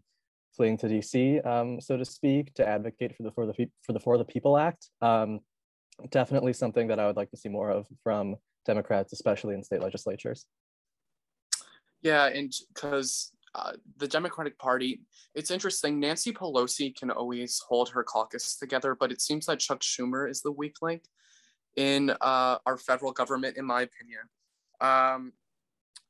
fleeing 0.55 0.77
to 0.77 0.87
DC, 0.87 1.45
um, 1.45 1.79
so 1.79 1.95
to 1.95 2.03
speak, 2.03 2.53
to 2.55 2.67
advocate 2.67 3.15
for 3.15 3.23
the 3.23 3.31
for 3.31 3.45
the 3.45 3.53
for 3.83 3.93
the 3.93 3.99
For 3.99 4.17
the 4.17 4.25
People 4.25 4.57
Act. 4.57 4.89
Um, 5.01 5.39
definitely 6.09 6.53
something 6.53 6.87
that 6.89 6.99
I 6.99 7.07
would 7.07 7.15
like 7.15 7.31
to 7.31 7.37
see 7.37 7.49
more 7.49 7.69
of 7.69 7.87
from 8.03 8.35
Democrats, 8.65 9.13
especially 9.13 9.55
in 9.55 9.63
state 9.63 9.81
legislatures. 9.81 10.45
Yeah, 12.01 12.25
and 12.27 12.53
because 12.73 13.31
uh, 13.57 13.71
the 13.97 14.07
Democratic 14.07 14.57
Party, 14.59 15.01
it's 15.33 15.49
interesting. 15.49 15.99
Nancy 15.99 16.31
Pelosi 16.31 16.95
can 16.95 17.09
always 17.09 17.59
hold 17.67 17.89
her 17.89 18.03
caucus 18.03 18.55
together, 18.55 18.95
but 18.95 19.11
it 19.11 19.19
seems 19.19 19.47
that 19.47 19.59
Chuck 19.59 19.81
Schumer 19.81 20.29
is 20.29 20.41
the 20.41 20.51
weak 20.51 20.75
link 20.81 21.03
in 21.75 22.11
uh, 22.21 22.57
our 22.65 22.77
federal 22.77 23.11
government, 23.11 23.57
in 23.57 23.65
my 23.65 23.81
opinion. 23.81 24.21
Um, 24.79 25.33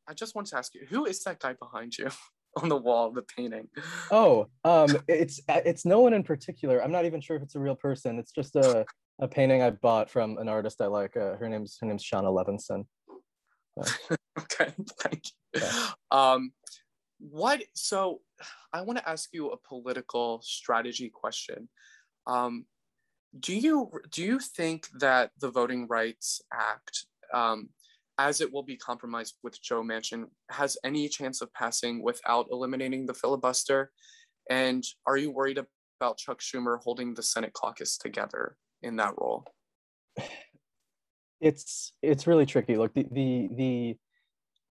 I 0.08 0.14
just 0.14 0.36
want 0.36 0.48
to 0.50 0.58
ask 0.58 0.76
you, 0.76 0.86
who 0.90 1.06
is 1.06 1.24
that 1.24 1.40
guy 1.40 1.54
behind 1.54 1.98
you 1.98 2.10
on 2.62 2.68
the 2.68 2.76
wall, 2.76 3.12
the 3.12 3.22
painting? 3.22 3.70
Oh, 4.12 4.48
um, 4.66 4.98
it's 5.08 5.40
it's 5.48 5.86
no 5.86 6.02
one 6.02 6.14
in 6.14 6.24
particular. 6.24 6.84
I'm 6.84 6.92
not 6.92 7.06
even 7.06 7.22
sure 7.22 7.38
if 7.38 7.44
it's 7.44 7.56
a 7.56 7.60
real 7.60 7.76
person. 7.76 8.20
It's 8.20 8.34
just 8.34 8.58
a, 8.58 8.86
a 9.20 9.28
painting 9.28 9.62
I 9.62 9.70
bought 9.70 10.10
from 10.10 10.38
an 10.38 10.50
artist 10.50 10.82
I 10.82 10.88
like. 10.88 11.16
Uh, 11.16 11.38
her 11.38 11.48
name's 11.48 11.78
her 11.80 11.88
name's 11.88 12.04
Shauna 12.04 12.32
Levinson. 12.34 12.86
okay, 14.40 14.74
thank 15.02 15.22
you. 15.26 15.62
Yeah. 15.62 15.90
Um, 16.12 16.52
what? 17.20 17.64
So, 17.74 18.22
I 18.74 18.82
want 18.82 19.00
to 19.00 19.10
ask 19.10 19.30
you 19.34 19.50
a 19.50 19.58
political 19.58 20.42
strategy 20.44 21.12
question. 21.14 21.70
Um, 22.26 22.66
do 23.40 23.56
you 23.56 23.92
do 24.12 24.24
you 24.24 24.40
think 24.40 24.88
that 25.00 25.32
the 25.40 25.52
Voting 25.52 25.88
Rights 25.88 26.42
Act 26.54 27.06
um, 27.34 27.70
as 28.18 28.42
it 28.42 28.52
will 28.52 28.64
be 28.64 28.76
compromised 28.76 29.36
with 29.44 29.62
Joe 29.62 29.84
Manchin, 29.84 30.26
has 30.50 30.78
any 30.84 31.08
chance 31.08 31.42
of 31.42 31.54
passing 31.54 32.02
without 32.02 32.48
eliminating 32.52 33.06
the 33.06 33.14
filibuster? 33.14 33.92
And 34.50 34.84
are 35.06 35.18
you 35.18 35.32
worried 35.32 35.60
about 36.00 36.18
Chuck 36.18 36.40
Schumer 36.40 36.80
holding 36.82 37.14
the 37.14 37.24
Senate 37.24 37.54
caucus 37.54 37.98
together 37.98 38.58
in 38.82 38.96
that 38.98 39.14
role? 39.18 39.46
It's 41.40 41.94
it's 42.02 42.26
really 42.26 42.48
tricky. 42.48 42.78
Look, 42.78 42.96
the 42.96 43.06
the 43.12 43.48
the 43.56 43.98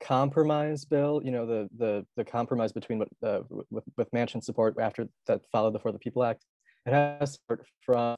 compromise 0.04 0.86
bill, 0.86 1.22
you 1.24 1.32
know, 1.32 1.46
the 1.46 1.70
the 1.78 2.06
the 2.18 2.26
compromise 2.26 2.72
between 2.72 3.00
what 3.00 3.08
uh, 3.26 3.42
with 3.70 3.84
with 3.98 4.12
Manchin 4.12 4.44
support 4.44 4.76
after 4.80 5.08
that 5.28 5.42
followed 5.52 5.74
the 5.74 5.80
For 5.80 5.92
the 5.92 6.00
People 6.00 6.24
Act, 6.24 6.46
it 6.86 6.94
has 6.94 7.34
support 7.34 7.66
from 7.82 8.16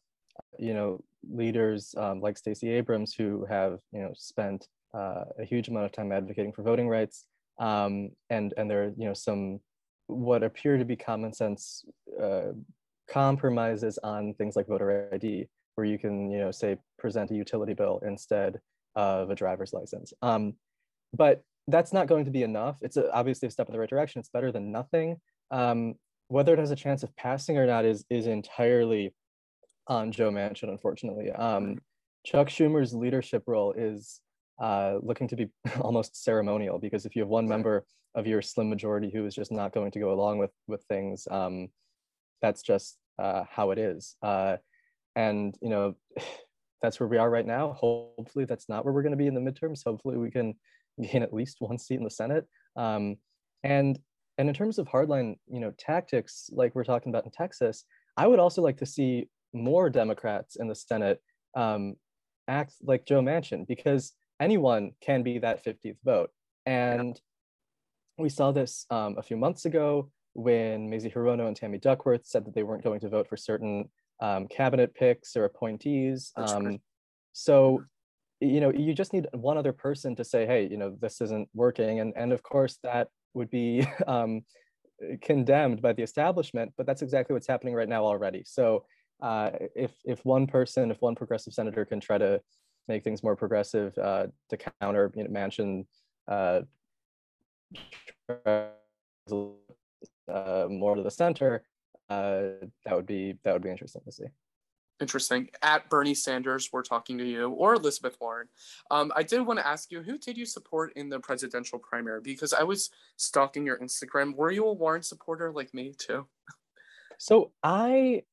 you 0.59 0.73
know 0.73 0.99
leaders 1.29 1.93
um, 1.97 2.21
like 2.21 2.37
Stacey 2.37 2.69
Abrams 2.69 3.13
who 3.13 3.45
have 3.45 3.79
you 3.91 4.01
know 4.01 4.11
spent 4.15 4.67
uh, 4.93 5.25
a 5.39 5.45
huge 5.45 5.67
amount 5.67 5.85
of 5.85 5.91
time 5.91 6.11
advocating 6.11 6.51
for 6.51 6.63
voting 6.63 6.89
rights, 6.89 7.25
um, 7.59 8.09
and 8.29 8.53
and 8.57 8.69
there 8.69 8.85
are 8.85 8.93
you 8.97 9.05
know 9.05 9.13
some 9.13 9.59
what 10.07 10.43
appear 10.43 10.77
to 10.77 10.85
be 10.85 10.95
common 10.95 11.33
sense 11.33 11.85
uh, 12.21 12.51
compromises 13.09 13.97
on 14.03 14.33
things 14.35 14.55
like 14.55 14.67
voter 14.67 15.09
ID, 15.13 15.47
where 15.75 15.85
you 15.85 15.99
can 15.99 16.31
you 16.31 16.39
know 16.39 16.51
say 16.51 16.77
present 16.97 17.31
a 17.31 17.35
utility 17.35 17.73
bill 17.73 18.01
instead 18.05 18.59
of 18.95 19.29
a 19.29 19.35
driver's 19.35 19.73
license. 19.73 20.13
Um, 20.21 20.53
but 21.13 21.43
that's 21.67 21.93
not 21.93 22.07
going 22.07 22.25
to 22.25 22.31
be 22.31 22.43
enough. 22.43 22.77
It's 22.81 22.97
a, 22.97 23.11
obviously 23.11 23.47
a 23.47 23.51
step 23.51 23.67
in 23.67 23.73
the 23.73 23.79
right 23.79 23.89
direction. 23.89 24.19
It's 24.19 24.29
better 24.29 24.51
than 24.51 24.71
nothing. 24.71 25.17
Um, 25.51 25.95
whether 26.27 26.53
it 26.53 26.59
has 26.59 26.71
a 26.71 26.75
chance 26.75 27.03
of 27.03 27.15
passing 27.15 27.57
or 27.57 27.65
not 27.65 27.85
is 27.85 28.05
is 28.09 28.27
entirely 28.27 29.13
on 29.87 30.11
Joe 30.11 30.31
Manchin, 30.31 30.69
unfortunately. 30.69 31.31
Um, 31.31 31.79
Chuck 32.25 32.47
Schumer's 32.47 32.93
leadership 32.93 33.43
role 33.45 33.73
is 33.73 34.21
uh, 34.59 34.97
looking 35.01 35.27
to 35.27 35.35
be 35.35 35.49
almost 35.81 36.23
ceremonial 36.23 36.79
because 36.79 37.05
if 37.05 37.15
you 37.15 37.21
have 37.21 37.29
one 37.29 37.47
member 37.47 37.85
of 38.15 38.25
your 38.25 38.41
slim 38.41 38.69
majority 38.69 39.11
who 39.11 39.25
is 39.25 39.35
just 39.35 39.51
not 39.51 39.73
going 39.73 39.91
to 39.91 39.99
go 39.99 40.13
along 40.13 40.39
with 40.39 40.51
with 40.67 40.83
things, 40.83 41.27
um, 41.29 41.67
that's 42.41 42.61
just 42.61 42.97
uh, 43.19 43.43
how 43.49 43.71
it 43.71 43.77
is. 43.77 44.15
Uh, 44.21 44.57
and 45.15 45.55
you 45.61 45.69
know, 45.69 45.95
that's 46.81 46.99
where 46.99 47.09
we 47.09 47.17
are 47.17 47.29
right 47.29 47.45
now. 47.45 47.73
Hopefully, 47.73 48.45
that's 48.45 48.69
not 48.69 48.85
where 48.85 48.93
we're 48.93 49.03
going 49.03 49.11
to 49.11 49.17
be 49.17 49.27
in 49.27 49.33
the 49.33 49.51
midterms. 49.51 49.83
Hopefully, 49.85 50.17
we 50.17 50.31
can 50.31 50.55
gain 51.01 51.23
at 51.23 51.33
least 51.33 51.57
one 51.59 51.77
seat 51.77 51.95
in 51.95 52.03
the 52.03 52.09
Senate. 52.09 52.45
Um, 52.75 53.17
and 53.63 53.99
and 54.37 54.49
in 54.49 54.55
terms 54.55 54.79
of 54.79 54.87
hardline, 54.87 55.35
you 55.47 55.59
know, 55.59 55.71
tactics 55.77 56.49
like 56.51 56.75
we're 56.75 56.83
talking 56.83 57.09
about 57.09 57.25
in 57.25 57.31
Texas, 57.31 57.85
I 58.17 58.27
would 58.27 58.39
also 58.39 58.61
like 58.61 58.77
to 58.77 58.85
see 58.85 59.29
more 59.53 59.89
Democrats 59.89 60.57
in 60.57 60.67
the 60.67 60.75
Senate 60.75 61.21
um, 61.55 61.95
act 62.47 62.73
like 62.83 63.05
Joe 63.05 63.21
Manchin 63.21 63.65
because 63.65 64.13
anyone 64.41 64.91
can 65.01 65.23
be 65.23 65.39
that 65.39 65.63
50th 65.63 65.97
vote. 66.03 66.31
And 66.65 67.19
we 68.17 68.29
saw 68.29 68.51
this 68.51 68.85
um, 68.89 69.15
a 69.17 69.23
few 69.23 69.37
months 69.37 69.65
ago 69.65 70.09
when 70.33 70.89
Mazie 70.89 71.09
Hirono 71.09 71.47
and 71.47 71.55
Tammy 71.55 71.77
Duckworth 71.77 72.25
said 72.25 72.45
that 72.45 72.53
they 72.53 72.63
weren't 72.63 72.83
going 72.83 72.99
to 73.01 73.09
vote 73.09 73.27
for 73.27 73.37
certain 73.37 73.89
um, 74.19 74.47
cabinet 74.47 74.93
picks 74.93 75.35
or 75.35 75.45
appointees. 75.45 76.31
Um, 76.35 76.79
so, 77.33 77.83
you 78.39 78.59
know, 78.59 78.71
you 78.71 78.93
just 78.93 79.13
need 79.13 79.27
one 79.33 79.57
other 79.57 79.73
person 79.73 80.15
to 80.15 80.23
say, 80.23 80.45
hey, 80.45 80.67
you 80.69 80.77
know, 80.77 80.95
this 80.99 81.21
isn't 81.21 81.49
working. 81.53 81.99
And, 81.99 82.13
and 82.15 82.33
of 82.33 82.43
course, 82.43 82.77
that 82.83 83.07
would 83.33 83.49
be 83.49 83.87
um, 84.07 84.43
condemned 85.21 85.81
by 85.81 85.93
the 85.93 86.03
establishment, 86.03 86.73
but 86.77 86.85
that's 86.85 87.01
exactly 87.01 87.33
what's 87.33 87.47
happening 87.47 87.73
right 87.73 87.89
now 87.89 88.03
already. 88.03 88.43
So 88.45 88.85
uh, 89.21 89.51
if, 89.75 89.91
if 90.03 90.23
one 90.25 90.47
person, 90.47 90.91
if 90.91 91.01
one 91.01 91.15
progressive 91.15 91.53
senator 91.53 91.85
can 91.85 91.99
try 91.99 92.17
to 92.17 92.41
make 92.87 93.03
things 93.03 93.23
more 93.23 93.35
progressive 93.35 93.97
uh, 93.97 94.27
to 94.49 94.57
counter 94.81 95.11
you 95.15 95.23
know, 95.23 95.29
Manchin 95.29 95.85
uh, 96.27 96.61
uh, 100.31 100.67
more 100.69 100.95
to 100.95 101.03
the 101.03 101.11
center. 101.11 101.63
Uh, 102.09 102.67
that 102.85 102.95
would 102.95 103.05
be 103.05 103.35
that 103.43 103.53
would 103.53 103.63
be 103.63 103.69
interesting 103.69 104.01
to 104.05 104.11
see. 104.11 104.25
Interesting. 105.01 105.49
At 105.61 105.89
Bernie 105.89 106.13
Sanders, 106.13 106.69
we're 106.71 106.83
talking 106.83 107.17
to 107.17 107.25
you, 107.25 107.49
or 107.49 107.73
Elizabeth 107.73 108.15
Warren. 108.21 108.47
Um, 108.91 109.11
I 109.15 109.23
did 109.23 109.45
want 109.45 109.59
to 109.59 109.67
ask 109.67 109.91
you, 109.91 110.01
who 110.01 110.17
did 110.17 110.37
you 110.37 110.45
support 110.45 110.93
in 110.95 111.09
the 111.09 111.19
presidential 111.19 111.79
primary? 111.79 112.21
Because 112.21 112.53
I 112.53 112.63
was 112.63 112.91
stalking 113.17 113.65
your 113.65 113.77
Instagram. 113.79 114.35
Were 114.35 114.51
you 114.51 114.65
a 114.65 114.73
Warren 114.73 115.03
supporter 115.03 115.51
like 115.51 115.73
me 115.73 115.93
too? 115.97 116.27
So 117.17 117.51
I, 117.61 118.23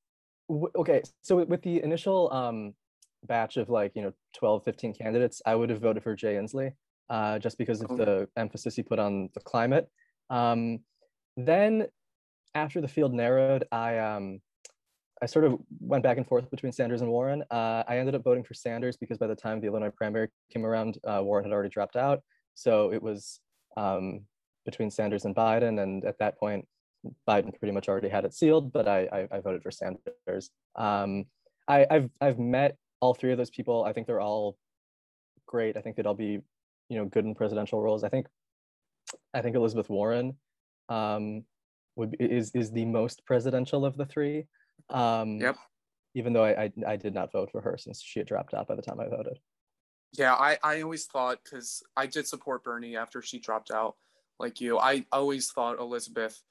okay. 0.50 1.02
So 1.22 1.44
with 1.44 1.62
the 1.62 1.82
initial 1.82 2.32
um, 2.32 2.74
batch 3.24 3.56
of 3.56 3.68
like 3.68 3.92
you 3.94 4.02
know 4.02 4.12
12 4.34 4.64
15 4.64 4.94
candidates 4.94 5.42
i 5.46 5.54
would 5.54 5.70
have 5.70 5.80
voted 5.80 6.02
for 6.02 6.14
jay 6.14 6.34
inslee 6.34 6.72
uh, 7.10 7.38
just 7.38 7.58
because 7.58 7.82
of 7.82 7.90
oh. 7.90 7.96
the 7.96 8.28
emphasis 8.36 8.74
he 8.74 8.82
put 8.82 8.98
on 8.98 9.28
the 9.34 9.40
climate 9.40 9.88
um, 10.30 10.78
then 11.36 11.86
after 12.54 12.80
the 12.80 12.88
field 12.88 13.12
narrowed 13.12 13.64
i 13.70 13.98
um, 13.98 14.40
i 15.22 15.26
sort 15.26 15.44
of 15.44 15.58
went 15.80 16.02
back 16.02 16.16
and 16.16 16.26
forth 16.26 16.50
between 16.50 16.72
sanders 16.72 17.00
and 17.00 17.10
warren 17.10 17.42
uh, 17.50 17.82
i 17.88 17.98
ended 17.98 18.14
up 18.14 18.24
voting 18.24 18.44
for 18.44 18.54
sanders 18.54 18.96
because 18.96 19.18
by 19.18 19.26
the 19.26 19.34
time 19.34 19.60
the 19.60 19.66
illinois 19.66 19.90
primary 19.96 20.28
came 20.52 20.66
around 20.66 20.98
uh, 21.06 21.20
warren 21.22 21.44
had 21.44 21.52
already 21.52 21.68
dropped 21.68 21.96
out 21.96 22.20
so 22.54 22.92
it 22.92 23.02
was 23.02 23.40
um, 23.76 24.22
between 24.64 24.90
Sanders 24.90 25.24
and 25.24 25.34
Biden, 25.34 25.82
and 25.82 26.04
at 26.04 26.18
that 26.18 26.38
point, 26.38 26.66
Biden 27.28 27.56
pretty 27.58 27.72
much 27.72 27.88
already 27.88 28.08
had 28.08 28.24
it 28.24 28.34
sealed. 28.34 28.72
But 28.72 28.88
I 28.88 29.08
I, 29.12 29.36
I 29.36 29.40
voted 29.40 29.62
for 29.62 29.70
Sanders. 29.70 30.50
Um, 30.76 31.24
I, 31.68 31.86
I've 31.90 32.10
I've 32.20 32.38
met 32.38 32.76
all 33.00 33.14
three 33.14 33.32
of 33.32 33.38
those 33.38 33.50
people. 33.50 33.84
I 33.84 33.92
think 33.92 34.06
they're 34.06 34.20
all 34.20 34.56
great. 35.46 35.76
I 35.76 35.80
think 35.80 35.96
they'd 35.96 36.06
all 36.06 36.14
be 36.14 36.40
you 36.88 36.98
know 36.98 37.04
good 37.06 37.24
in 37.24 37.34
presidential 37.34 37.80
roles. 37.80 38.04
I 38.04 38.08
think 38.08 38.26
I 39.34 39.42
think 39.42 39.56
Elizabeth 39.56 39.88
Warren 39.88 40.36
um, 40.88 41.44
would 41.96 42.16
is 42.20 42.52
is 42.54 42.70
the 42.70 42.84
most 42.84 43.24
presidential 43.26 43.84
of 43.84 43.96
the 43.96 44.06
three. 44.06 44.46
Um, 44.90 45.38
Yep. 45.40 45.56
Even 46.14 46.34
though 46.34 46.44
I, 46.44 46.64
I 46.64 46.72
I 46.86 46.96
did 46.96 47.14
not 47.14 47.32
vote 47.32 47.50
for 47.50 47.62
her 47.62 47.78
since 47.78 48.02
she 48.02 48.20
had 48.20 48.28
dropped 48.28 48.52
out 48.52 48.68
by 48.68 48.74
the 48.74 48.82
time 48.82 49.00
I 49.00 49.08
voted. 49.08 49.38
Yeah, 50.12 50.34
I, 50.34 50.58
I 50.62 50.82
always 50.82 51.06
thought 51.06 51.38
because 51.42 51.82
I 51.96 52.06
did 52.06 52.26
support 52.26 52.64
Bernie 52.64 52.96
after 52.96 53.22
she 53.22 53.38
dropped 53.38 53.70
out, 53.70 53.96
like 54.38 54.60
you. 54.60 54.78
I 54.78 55.06
always 55.10 55.50
thought 55.50 55.80
Elizabeth 55.80 56.42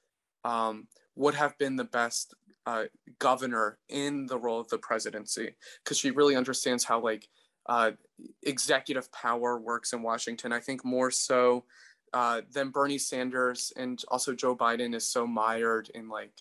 um, 0.44 0.88
would 1.14 1.36
have 1.36 1.56
been 1.58 1.76
the 1.76 1.84
best 1.84 2.34
uh, 2.66 2.84
governor 3.20 3.78
in 3.88 4.26
the 4.26 4.38
role 4.38 4.60
of 4.60 4.68
the 4.68 4.78
presidency 4.78 5.54
because 5.84 5.96
she 5.98 6.10
really 6.10 6.34
understands 6.34 6.82
how 6.82 7.00
like 7.00 7.28
uh, 7.66 7.92
executive 8.42 9.10
power 9.12 9.58
works 9.58 9.92
in 9.92 10.02
Washington. 10.02 10.52
I 10.52 10.60
think 10.60 10.84
more 10.84 11.10
so 11.10 11.64
uh, 12.12 12.42
than 12.52 12.70
Bernie 12.70 12.98
Sanders 12.98 13.72
and 13.76 14.02
also 14.08 14.34
Joe 14.34 14.56
Biden 14.56 14.94
is 14.94 15.08
so 15.08 15.26
mired 15.26 15.88
in 15.94 16.08
like 16.08 16.32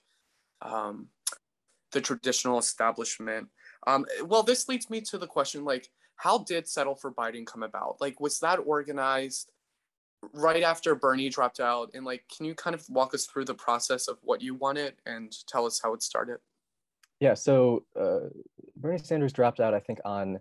um, 0.62 1.08
the 1.92 2.02
traditional 2.02 2.60
establishment. 2.60 3.48
Um, 3.88 4.06
well, 4.26 4.44
this 4.44 4.68
leads 4.70 4.90
me 4.90 5.02
to 5.02 5.18
the 5.18 5.28
question 5.28 5.64
like, 5.64 5.90
how 6.16 6.40
did 6.40 6.68
Settle 6.68 6.96
for 6.96 7.12
Biden 7.12 7.46
come 7.46 7.64
about? 7.64 7.98
Like, 8.00 8.20
was 8.20 8.40
that 8.40 8.58
organized 8.58 9.52
right 10.34 10.64
after 10.64 10.94
Bernie 10.94 11.30
dropped 11.30 11.60
out? 11.60 11.90
And 11.94 12.06
like, 12.06 12.24
can 12.36 12.46
you 12.46 12.54
kind 12.54 12.76
of 12.76 12.86
walk 12.90 13.14
us 13.16 13.26
through 13.26 13.46
the 13.46 13.56
process 13.56 14.08
of 14.08 14.18
what 14.22 14.42
you 14.42 14.54
wanted 14.54 14.96
and 15.06 15.36
tell 15.48 15.66
us 15.66 15.80
how 15.82 15.94
it 15.94 16.04
started? 16.04 16.38
Yeah, 17.20 17.34
so 17.34 17.86
uh, 18.00 18.30
Bernie 18.76 18.98
Sanders 18.98 19.34
dropped 19.34 19.60
out, 19.60 19.74
I 19.74 19.80
think, 19.80 20.00
on 20.06 20.40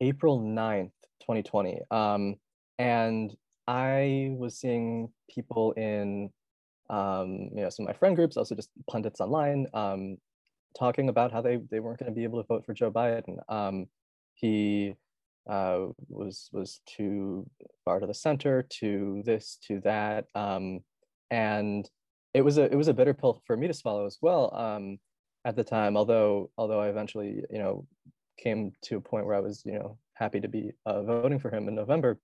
April 0.00 0.40
9th, 0.40 0.90
2020. 1.20 1.80
Um, 1.90 2.36
and 2.78 3.36
I 3.68 4.30
was 4.36 4.58
seeing 4.58 5.08
people 5.30 5.72
in, 5.72 6.30
um, 6.90 7.50
you 7.54 7.62
know, 7.62 7.70
some 7.70 7.84
of 7.84 7.88
my 7.88 7.98
friend 7.98 8.16
groups, 8.16 8.36
also 8.36 8.54
just 8.54 8.70
pundits 8.90 9.20
online, 9.20 9.66
um, 9.74 10.18
talking 10.78 11.08
about 11.08 11.32
how 11.32 11.40
they, 11.40 11.58
they 11.70 11.80
weren't 11.80 11.98
going 11.98 12.10
to 12.10 12.16
be 12.16 12.24
able 12.24 12.42
to 12.42 12.46
vote 12.46 12.64
for 12.64 12.74
Joe 12.74 12.90
Biden. 12.90 13.38
Um, 13.48 13.86
he 14.34 14.94
uh, 15.48 15.86
was 16.08 16.48
was 16.52 16.80
too 16.86 17.48
far 17.84 18.00
to 18.00 18.06
the 18.06 18.14
center, 18.14 18.62
to 18.62 19.22
this, 19.24 19.58
to 19.66 19.80
that, 19.80 20.26
um, 20.34 20.80
and 21.30 21.88
it 22.34 22.42
was 22.42 22.58
a 22.58 22.64
it 22.64 22.76
was 22.76 22.88
a 22.88 22.94
bitter 22.94 23.14
pill 23.14 23.42
for 23.46 23.56
me 23.56 23.66
to 23.66 23.74
swallow 23.74 24.06
as 24.06 24.18
well 24.20 24.54
um, 24.54 24.98
at 25.44 25.56
the 25.56 25.64
time. 25.64 25.96
Although 25.96 26.50
although 26.56 26.80
I 26.80 26.88
eventually 26.88 27.42
you 27.50 27.58
know 27.58 27.86
came 28.38 28.72
to 28.82 28.96
a 28.96 29.00
point 29.00 29.26
where 29.26 29.36
I 29.36 29.40
was 29.40 29.62
you 29.64 29.72
know 29.72 29.98
happy 30.14 30.40
to 30.40 30.48
be 30.48 30.72
uh, 30.86 31.02
voting 31.02 31.38
for 31.38 31.54
him 31.54 31.68
in 31.68 31.74
November, 31.74 32.18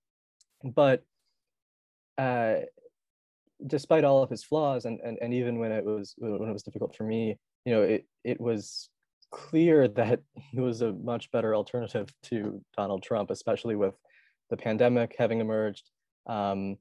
but 0.63 1.03
uh, 2.17 2.55
despite 3.65 4.03
all 4.03 4.23
of 4.23 4.29
his 4.29 4.43
flaws 4.43 4.85
and, 4.85 4.99
and 5.01 5.17
and 5.21 5.33
even 5.33 5.59
when 5.59 5.71
it 5.71 5.83
was 5.83 6.15
when 6.17 6.49
it 6.49 6.53
was 6.53 6.63
difficult 6.63 6.95
for 6.95 7.03
me, 7.03 7.37
you 7.69 7.75
know 7.75 7.83
it 7.83 8.05
it 8.23 8.41
was 8.41 8.89
clear 9.31 9.87
that 9.87 10.21
he 10.51 10.59
was 10.59 10.81
a 10.81 10.91
much 10.91 11.31
better 11.31 11.53
alternative 11.53 12.09
to 12.23 12.59
Donald 12.75 13.03
Trump, 13.03 13.29
especially 13.29 13.75
with 13.75 13.93
the 14.49 14.57
pandemic 14.57 15.15
having 15.19 15.39
emerged. 15.39 15.91
Um, 16.25 16.77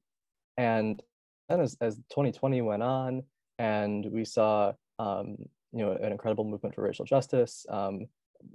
and 0.57 1.03
then 1.51 1.61
as, 1.61 1.77
as 1.83 1.97
2020 1.97 2.63
went 2.63 2.83
on 2.83 3.23
and 3.59 4.07
we 4.11 4.25
saw, 4.25 4.73
um, 4.99 5.37
you 5.73 5.85
know, 5.85 5.93
an 5.93 6.11
incredible 6.11 6.45
movement 6.45 6.75
for 6.75 6.83
racial 6.83 7.05
justice, 7.05 7.67
um, 7.69 8.07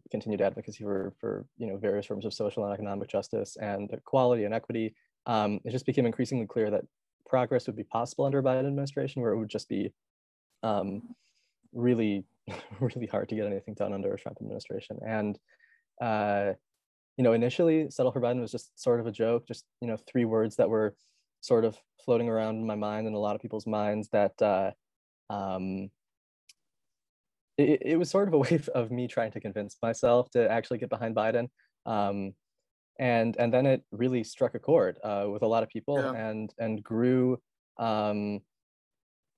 continued 0.09 0.41
advocacy 0.41 0.83
for, 0.83 1.13
for, 1.21 1.45
you 1.57 1.67
know, 1.67 1.77
various 1.77 2.07
forms 2.07 2.25
of 2.25 2.33
social 2.33 2.65
and 2.65 2.73
economic 2.73 3.09
justice 3.09 3.57
and 3.61 3.91
equality 3.93 4.45
and 4.45 4.55
equity, 4.55 4.95
um, 5.27 5.59
it 5.65 5.71
just 5.71 5.85
became 5.85 6.07
increasingly 6.07 6.47
clear 6.47 6.71
that 6.71 6.85
progress 7.27 7.67
would 7.67 7.75
be 7.75 7.83
possible 7.83 8.25
under 8.25 8.39
a 8.39 8.43
Biden 8.43 8.67
administration 8.67 9.21
where 9.21 9.33
it 9.33 9.37
would 9.37 9.49
just 9.49 9.69
be 9.69 9.93
um, 10.63 11.03
really 11.73 12.25
really 12.79 13.07
hard 13.07 13.29
to 13.29 13.35
get 13.35 13.45
anything 13.45 13.73
done 13.73 13.93
under 13.93 14.13
a 14.13 14.17
Trump 14.19 14.37
administration. 14.41 14.99
And 15.05 15.37
uh, 16.01 16.53
you 17.17 17.23
know, 17.23 17.33
initially, 17.33 17.89
settle 17.89 18.11
for 18.11 18.21
Biden 18.21 18.41
was 18.41 18.51
just 18.51 18.71
sort 18.81 18.99
of 18.99 19.07
a 19.07 19.11
joke, 19.11 19.47
just 19.47 19.65
you 19.81 19.87
know, 19.87 19.97
three 19.97 20.25
words 20.25 20.55
that 20.55 20.69
were 20.69 20.95
sort 21.41 21.65
of 21.65 21.77
floating 22.03 22.29
around 22.29 22.55
in 22.55 22.65
my 22.65 22.75
mind 22.75 23.05
and 23.07 23.15
a 23.15 23.19
lot 23.19 23.35
of 23.35 23.41
people's 23.41 23.67
minds. 23.67 24.09
That 24.11 24.41
uh, 24.41 24.71
um, 25.29 25.91
it, 27.57 27.81
it 27.83 27.99
was 27.99 28.09
sort 28.09 28.27
of 28.27 28.33
a 28.33 28.37
way 28.45 28.59
of 28.73 28.91
me 28.91 29.07
trying 29.07 29.31
to 29.31 29.39
convince 29.39 29.77
myself 29.81 30.29
to 30.31 30.49
actually 30.49 30.79
get 30.79 30.89
behind 30.89 31.15
Biden. 31.15 31.49
Um, 31.85 32.33
and 32.99 33.35
and 33.37 33.53
then 33.53 33.65
it 33.65 33.83
really 33.91 34.23
struck 34.23 34.55
a 34.55 34.59
chord 34.59 34.99
uh, 35.03 35.27
with 35.31 35.41
a 35.41 35.47
lot 35.47 35.63
of 35.63 35.69
people 35.69 35.97
Yeah. 35.97 36.13
and 36.13 36.53
and 36.59 36.83
grew 36.83 37.39
um, 37.77 38.41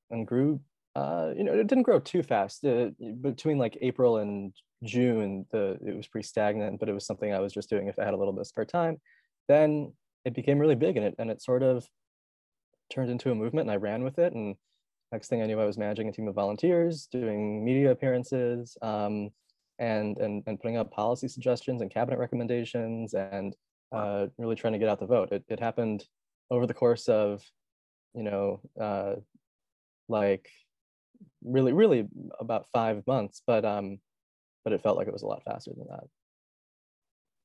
and 0.10 0.28
grew 0.28 0.60
uh, 0.96 1.34
you 1.36 1.44
know, 1.44 1.54
it 1.54 1.68
didn't 1.68 1.84
grow 1.84 2.00
too 2.00 2.24
fast. 2.24 2.64
Uh, 2.64 2.90
between 3.22 3.58
like 3.58 3.78
April 3.82 4.18
and 4.18 4.54
June, 4.84 5.46
the 5.52 5.78
it 5.86 5.96
was 5.96 6.08
pretty 6.08 6.28
stagnant, 6.28 6.80
but 6.80 6.88
it 6.88 6.94
was 6.94 7.06
something 7.06 7.34
I 7.34 7.40
was 7.40 7.54
just 7.54 7.70
doing 7.70 7.88
if 7.88 8.00
I 8.00 8.06
had 8.06 8.14
a 8.14 8.18
little 8.18 8.34
bit 8.34 8.42
of 8.42 8.48
spare 8.48 8.66
time. 8.66 9.02
Then 9.48 9.94
it 10.24 10.34
became 10.34 10.58
really 10.58 10.76
big, 10.76 10.96
and 10.96 11.06
it 11.06 11.16
and 11.20 11.30
it 11.30 11.42
sort 11.42 11.64
of 11.64 11.86
turned 12.90 13.12
into 13.12 13.32
a 13.32 13.36
movement, 13.36 13.68
and 13.68 13.72
I 13.72 13.78
ran 13.78 14.04
with 14.04 14.20
it. 14.20 14.34
And 14.34 14.56
next 15.12 15.28
thing 15.28 15.42
I 15.42 15.48
knew, 15.48 15.60
I 15.60 15.66
was 15.66 15.78
managing 15.78 16.08
a 16.08 16.12
team 16.12 16.28
of 16.28 16.36
volunteers, 16.36 17.08
doing 17.12 17.64
media 17.66 17.92
appearances, 17.92 18.78
um, 18.82 19.32
and 19.80 20.18
and 20.18 20.44
and 20.48 20.60
putting 20.60 20.78
up 20.78 20.92
policy 20.92 21.28
suggestions 21.28 21.82
and 21.82 21.92
cabinet 21.92 22.20
recommendations, 22.20 23.14
and 23.14 23.54
uh, 23.92 24.28
really 24.38 24.56
trying 24.56 24.74
to 24.74 24.80
get 24.80 24.88
out 24.88 25.00
the 25.00 25.06
vote. 25.06 25.34
It 25.34 25.44
it 25.50 25.60
happened 25.60 26.06
over 26.52 26.68
the 26.68 26.74
course 26.74 27.10
of, 27.10 27.44
you 28.14 28.24
know, 28.24 28.62
uh, 28.80 29.16
like 30.08 30.50
really 31.43 31.73
really 31.73 32.08
about 32.39 32.67
five 32.73 33.06
months 33.08 33.41
but 33.45 33.65
um 33.65 33.99
but 34.63 34.73
it 34.73 34.82
felt 34.82 34.97
like 34.97 35.08
it 35.08 35.13
was 35.13 35.21
a 35.21 35.28
lot 35.28 35.43
faster 35.43 35.71
than 35.78 35.88
that 35.88 36.06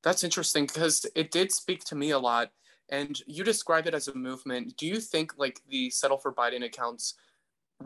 That's 0.03 0.25
interesting 0.25 0.67
because 0.67 1.05
it 1.15 1.31
did 1.31 1.53
speak 1.53 1.85
to 1.85 1.95
me 1.95 2.11
a 2.11 2.19
lot. 2.19 2.51
And 2.89 3.21
you 3.27 3.45
describe 3.45 3.87
it 3.87 3.95
as 3.95 4.09
a 4.09 4.15
movement. 4.15 4.77
Do 4.77 4.87
you 4.87 4.99
think 4.99 5.39
like 5.39 5.61
the 5.69 5.91
Settle 5.91 6.19
for 6.19 6.33
Biden 6.33 6.65
accounts 6.65 7.15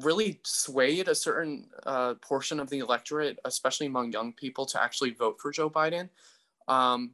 really 0.00 0.40
swayed 0.44 1.08
a 1.08 1.14
certain 1.14 1.68
uh, 1.84 2.14
portion 2.22 2.58
of 2.58 2.70
the 2.70 2.78
electorate, 2.78 3.38
especially 3.44 3.86
among 3.86 4.12
young 4.12 4.32
people, 4.32 4.64
to 4.66 4.82
actually 4.82 5.10
vote 5.10 5.40
for 5.40 5.50
Joe 5.50 5.68
Biden? 5.68 6.08
Um, 6.68 7.12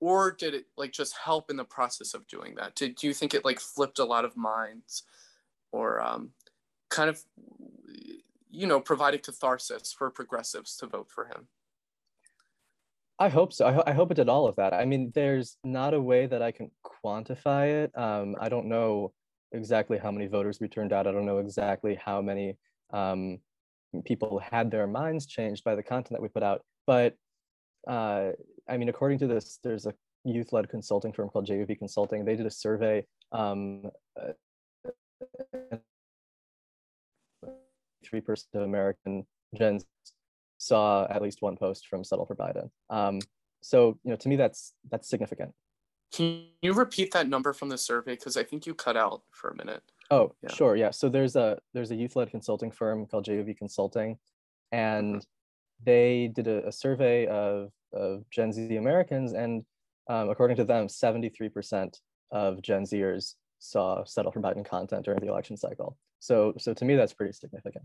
or 0.00 0.30
did 0.32 0.54
it 0.54 0.66
like 0.76 0.92
just 0.92 1.16
help 1.16 1.50
in 1.50 1.56
the 1.56 1.64
process 1.64 2.14
of 2.14 2.26
doing 2.28 2.54
that? 2.56 2.74
Did 2.76 2.94
do 2.96 3.06
you 3.06 3.14
think 3.14 3.34
it 3.34 3.44
like 3.44 3.60
flipped 3.60 3.98
a 3.98 4.04
lot 4.04 4.24
of 4.24 4.36
minds, 4.36 5.02
or 5.70 6.00
um, 6.00 6.30
kind 6.92 7.08
of, 7.10 7.20
you 8.50 8.66
know, 8.66 8.80
provided 8.80 9.22
catharsis 9.22 9.92
for 9.92 10.10
progressives 10.10 10.76
to 10.76 10.86
vote 10.86 11.10
for 11.10 11.24
him? 11.26 11.48
i 13.18 13.28
hope 13.28 13.52
so. 13.52 13.66
I, 13.66 13.72
ho- 13.72 13.84
I 13.86 13.92
hope 13.92 14.10
it 14.10 14.14
did 14.14 14.28
all 14.28 14.46
of 14.48 14.56
that. 14.56 14.72
I 14.74 14.84
mean 14.84 15.12
there's 15.14 15.56
not 15.62 15.94
a 15.94 16.00
way 16.00 16.26
that 16.26 16.42
i 16.42 16.50
can 16.50 16.70
quantify 16.84 17.64
it. 17.84 17.90
Um 18.06 18.36
i 18.44 18.48
don't 18.48 18.66
know 18.66 19.12
exactly 19.52 19.98
how 20.04 20.10
many 20.10 20.26
voters 20.26 20.58
we 20.60 20.68
turned 20.68 20.92
out. 20.92 21.06
I 21.06 21.12
don't 21.12 21.26
know 21.26 21.38
exactly 21.38 21.94
how 22.06 22.18
many 22.20 22.56
um 23.00 23.38
people 24.04 24.38
had 24.52 24.70
their 24.70 24.86
minds 24.86 25.26
changed 25.26 25.62
by 25.68 25.74
the 25.76 25.82
content 25.82 26.14
that 26.14 26.22
we 26.22 26.28
put 26.28 26.42
out. 26.50 26.60
But 26.86 27.14
uh 27.96 28.24
i 28.72 28.76
mean 28.78 28.88
according 28.88 29.18
to 29.22 29.28
this 29.32 29.58
there's 29.64 29.86
a 29.86 29.94
youth-led 30.24 30.68
consulting 30.68 31.12
firm 31.12 31.28
called 31.28 31.46
juv 31.46 31.78
consulting. 31.78 32.24
They 32.24 32.36
did 32.40 32.46
a 32.46 32.56
survey 32.66 32.96
um 33.40 33.90
three 38.12 38.20
percent 38.20 38.48
of 38.54 38.62
American 38.62 39.26
gens 39.58 39.84
saw 40.58 41.06
at 41.10 41.22
least 41.22 41.42
one 41.42 41.56
post 41.56 41.88
from 41.88 42.04
Settle 42.04 42.26
for 42.26 42.36
Biden. 42.36 42.70
Um, 42.90 43.18
so 43.62 43.98
you 44.04 44.10
know, 44.10 44.16
to 44.16 44.28
me, 44.28 44.36
that's 44.36 44.74
that's 44.90 45.08
significant. 45.08 45.52
Can 46.12 46.44
you 46.60 46.74
repeat 46.74 47.12
that 47.12 47.26
number 47.28 47.54
from 47.54 47.70
the 47.70 47.78
survey? 47.78 48.12
Because 48.12 48.36
I 48.36 48.44
think 48.44 48.66
you 48.66 48.74
cut 48.74 48.96
out 48.98 49.22
for 49.30 49.48
a 49.50 49.56
minute. 49.56 49.82
Oh, 50.10 50.34
Yeah. 50.42 50.52
sure, 50.52 50.76
yeah. 50.76 50.90
So 50.90 51.08
there's 51.08 51.36
a 51.36 51.58
there's 51.72 51.90
a 51.90 51.94
youth-led 51.96 52.30
consulting 52.30 52.70
firm 52.70 53.06
called 53.06 53.24
JUV 53.24 53.56
Consulting, 53.56 54.18
and 54.70 55.24
they 55.82 56.30
did 56.34 56.46
a, 56.48 56.68
a 56.68 56.72
survey 56.72 57.26
of 57.26 57.70
of 57.94 58.28
Gen 58.30 58.52
Z 58.52 58.76
Americans, 58.76 59.32
and 59.32 59.64
um, 60.10 60.28
according 60.28 60.56
to 60.58 60.64
them, 60.64 60.86
73% 60.88 61.94
of 62.32 62.60
Gen 62.60 62.82
Zers 62.84 63.34
saw 63.62 64.04
Settle 64.04 64.32
for 64.32 64.40
Biden 64.40 64.64
content 64.64 65.04
during 65.04 65.20
the 65.20 65.28
election 65.28 65.56
cycle. 65.56 65.96
So 66.18 66.54
so 66.58 66.74
to 66.74 66.84
me, 66.84 66.96
that's 66.96 67.12
pretty 67.12 67.32
significant. 67.32 67.84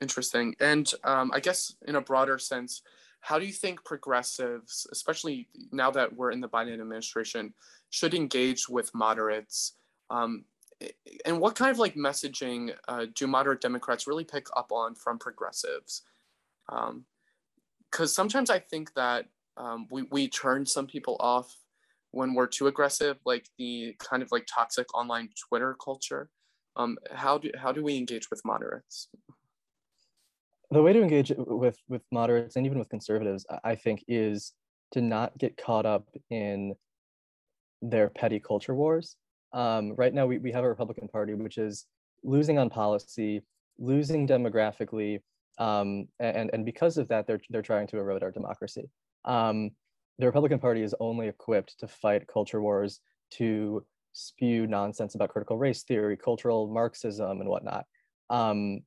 Interesting. 0.00 0.54
And 0.60 0.90
um, 1.04 1.30
I 1.34 1.40
guess 1.40 1.74
in 1.86 1.96
a 1.96 2.00
broader 2.00 2.38
sense, 2.38 2.82
how 3.20 3.38
do 3.38 3.44
you 3.44 3.52
think 3.52 3.84
progressives, 3.84 4.86
especially 4.92 5.48
now 5.72 5.90
that 5.90 6.14
we're 6.14 6.30
in 6.30 6.40
the 6.40 6.48
Biden 6.48 6.80
administration, 6.80 7.52
should 7.90 8.14
engage 8.14 8.68
with 8.68 8.94
moderates 8.94 9.74
Um, 10.10 10.44
and 11.24 11.40
what 11.40 11.54
kind 11.54 11.70
of 11.70 11.78
like 11.78 11.94
messaging 11.94 12.72
uh, 12.86 13.06
do 13.14 13.26
moderate 13.26 13.60
Democrats 13.60 14.06
really 14.06 14.24
pick 14.24 14.46
up 14.56 14.72
on 14.72 14.94
from 14.94 15.18
progressives? 15.18 16.02
Because 16.66 16.90
um, 16.90 18.06
sometimes 18.06 18.50
I 18.50 18.58
think 18.58 18.94
that 18.94 19.26
um, 19.56 19.88
we, 19.90 20.02
we 20.10 20.28
turn 20.28 20.64
some 20.66 20.86
people 20.86 21.16
off 21.18 21.56
when 22.12 22.34
we're 22.34 22.46
too 22.46 22.66
aggressive, 22.66 23.18
like 23.24 23.46
the 23.58 23.94
kind 23.98 24.22
of 24.22 24.28
like 24.32 24.46
toxic 24.52 24.86
online 24.94 25.28
Twitter 25.48 25.76
culture. 25.82 26.30
Um, 26.76 26.96
how 27.12 27.38
do 27.38 27.50
how 27.56 27.72
do 27.72 27.82
we 27.82 27.96
engage 27.96 28.30
with 28.30 28.40
moderates? 28.44 29.08
The 30.70 30.82
way 30.82 30.92
to 30.92 31.02
engage 31.02 31.32
with 31.36 31.78
with 31.88 32.02
moderates 32.12 32.56
and 32.56 32.66
even 32.66 32.78
with 32.78 32.88
conservatives, 32.88 33.46
I 33.64 33.74
think, 33.74 34.04
is 34.06 34.52
to 34.92 35.00
not 35.00 35.36
get 35.38 35.56
caught 35.56 35.86
up 35.86 36.08
in 36.30 36.74
their 37.82 38.08
petty 38.08 38.40
culture 38.40 38.74
wars. 38.74 39.16
Um, 39.52 39.94
right 39.96 40.12
now, 40.12 40.26
we, 40.26 40.38
we 40.38 40.52
have 40.52 40.64
a 40.64 40.68
Republican 40.68 41.08
Party 41.08 41.34
which 41.34 41.58
is 41.58 41.86
losing 42.22 42.58
on 42.58 42.68
policy, 42.68 43.42
losing 43.78 44.26
demographically, 44.26 45.20
um, 45.58 46.08
and 46.20 46.50
and 46.52 46.64
because 46.64 46.98
of 46.98 47.08
that, 47.08 47.26
they're 47.26 47.40
they're 47.50 47.62
trying 47.62 47.86
to 47.88 47.98
erode 47.98 48.22
our 48.22 48.30
democracy. 48.30 48.88
Um, 49.24 49.70
the 50.18 50.26
Republican 50.26 50.58
Party 50.58 50.82
is 50.82 50.94
only 51.00 51.28
equipped 51.28 51.78
to 51.80 51.88
fight 51.88 52.26
culture 52.26 52.60
wars, 52.60 53.00
to 53.32 53.84
spew 54.12 54.66
nonsense 54.66 55.14
about 55.14 55.30
critical 55.30 55.56
race 55.56 55.84
theory, 55.84 56.16
cultural 56.16 56.66
Marxism, 56.68 57.40
and 57.40 57.48
whatnot. 57.48 57.86
Um, 58.30 58.80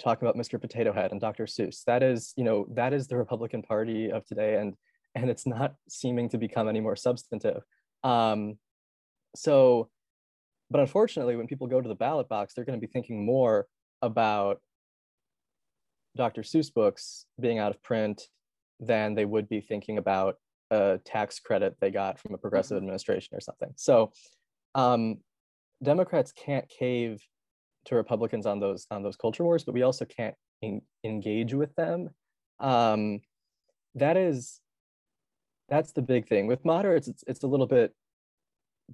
talking 0.00 0.26
about 0.26 0.36
Mr. 0.36 0.60
Potato 0.60 0.92
Head 0.92 1.12
and 1.12 1.20
Dr. 1.20 1.46
Seuss. 1.46 1.84
That 1.84 2.02
is, 2.02 2.34
you 2.36 2.44
know, 2.44 2.66
that 2.74 2.92
is 2.92 3.06
the 3.06 3.16
Republican 3.16 3.62
Party 3.62 4.10
of 4.10 4.26
today, 4.26 4.56
and 4.56 4.74
and 5.14 5.30
it's 5.30 5.46
not 5.46 5.74
seeming 5.88 6.28
to 6.30 6.38
become 6.38 6.68
any 6.68 6.80
more 6.80 6.96
substantive. 6.96 7.62
Um, 8.02 8.58
so, 9.36 9.88
but 10.70 10.80
unfortunately, 10.80 11.36
when 11.36 11.46
people 11.46 11.68
go 11.68 11.80
to 11.80 11.88
the 11.88 11.94
ballot 11.94 12.28
box, 12.28 12.52
they're 12.52 12.64
going 12.64 12.78
to 12.78 12.86
be 12.86 12.92
thinking 12.92 13.24
more 13.24 13.66
about 14.02 14.60
Dr. 16.16 16.42
Seuss 16.42 16.72
books 16.72 17.26
being 17.40 17.58
out 17.58 17.70
of 17.70 17.82
print 17.82 18.28
than 18.80 19.14
they 19.14 19.24
would 19.24 19.48
be 19.48 19.60
thinking 19.60 19.98
about 19.98 20.36
a 20.70 20.98
tax 21.04 21.38
credit 21.38 21.76
they 21.80 21.90
got 21.90 22.18
from 22.18 22.34
a 22.34 22.38
progressive 22.38 22.76
mm-hmm. 22.76 22.84
administration 22.84 23.36
or 23.36 23.40
something. 23.40 23.72
So 23.76 24.12
um, 24.74 25.18
Democrats 25.82 26.32
can't 26.32 26.68
cave 26.68 27.22
to 27.86 27.94
Republicans 27.94 28.46
on 28.46 28.60
those 28.60 28.86
on 28.90 29.02
those 29.02 29.16
culture 29.16 29.44
wars, 29.44 29.64
but 29.64 29.74
we 29.74 29.82
also 29.82 30.04
can't 30.04 30.34
in, 30.62 30.80
engage 31.04 31.54
with 31.54 31.74
them. 31.74 32.10
Um, 32.60 33.20
that 33.94 34.16
is 34.16 34.60
that's 35.68 35.92
the 35.92 36.02
big 36.02 36.28
thing 36.28 36.46
with 36.46 36.64
moderates. 36.64 37.08
It's 37.08 37.24
it's 37.26 37.42
a 37.42 37.46
little 37.46 37.66
bit 37.66 37.92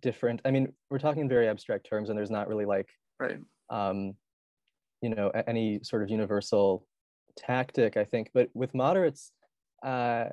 different. 0.00 0.40
I 0.44 0.50
mean, 0.50 0.72
we're 0.90 0.98
talking 0.98 1.22
in 1.22 1.28
very 1.28 1.48
abstract 1.48 1.88
terms, 1.88 2.08
and 2.08 2.18
there's 2.18 2.30
not 2.30 2.48
really 2.48 2.64
like 2.64 2.88
right. 3.18 3.38
Um, 3.68 4.14
you 5.02 5.08
know, 5.08 5.30
any 5.46 5.80
sort 5.82 6.02
of 6.02 6.10
universal 6.10 6.86
tactic. 7.36 7.96
I 7.96 8.04
think, 8.04 8.30
but 8.34 8.50
with 8.54 8.74
moderates, 8.74 9.32
uh, 9.82 10.26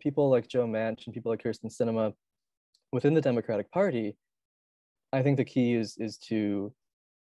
people 0.00 0.30
like 0.30 0.48
Joe 0.48 0.66
Manchin, 0.66 1.12
people 1.12 1.30
like 1.30 1.42
Kyrsten 1.42 1.74
Sinema, 1.74 2.12
within 2.92 3.14
the 3.14 3.20
Democratic 3.20 3.70
Party, 3.70 4.16
I 5.12 5.22
think 5.22 5.36
the 5.36 5.44
key 5.44 5.74
is 5.74 5.96
is 5.98 6.18
to 6.28 6.72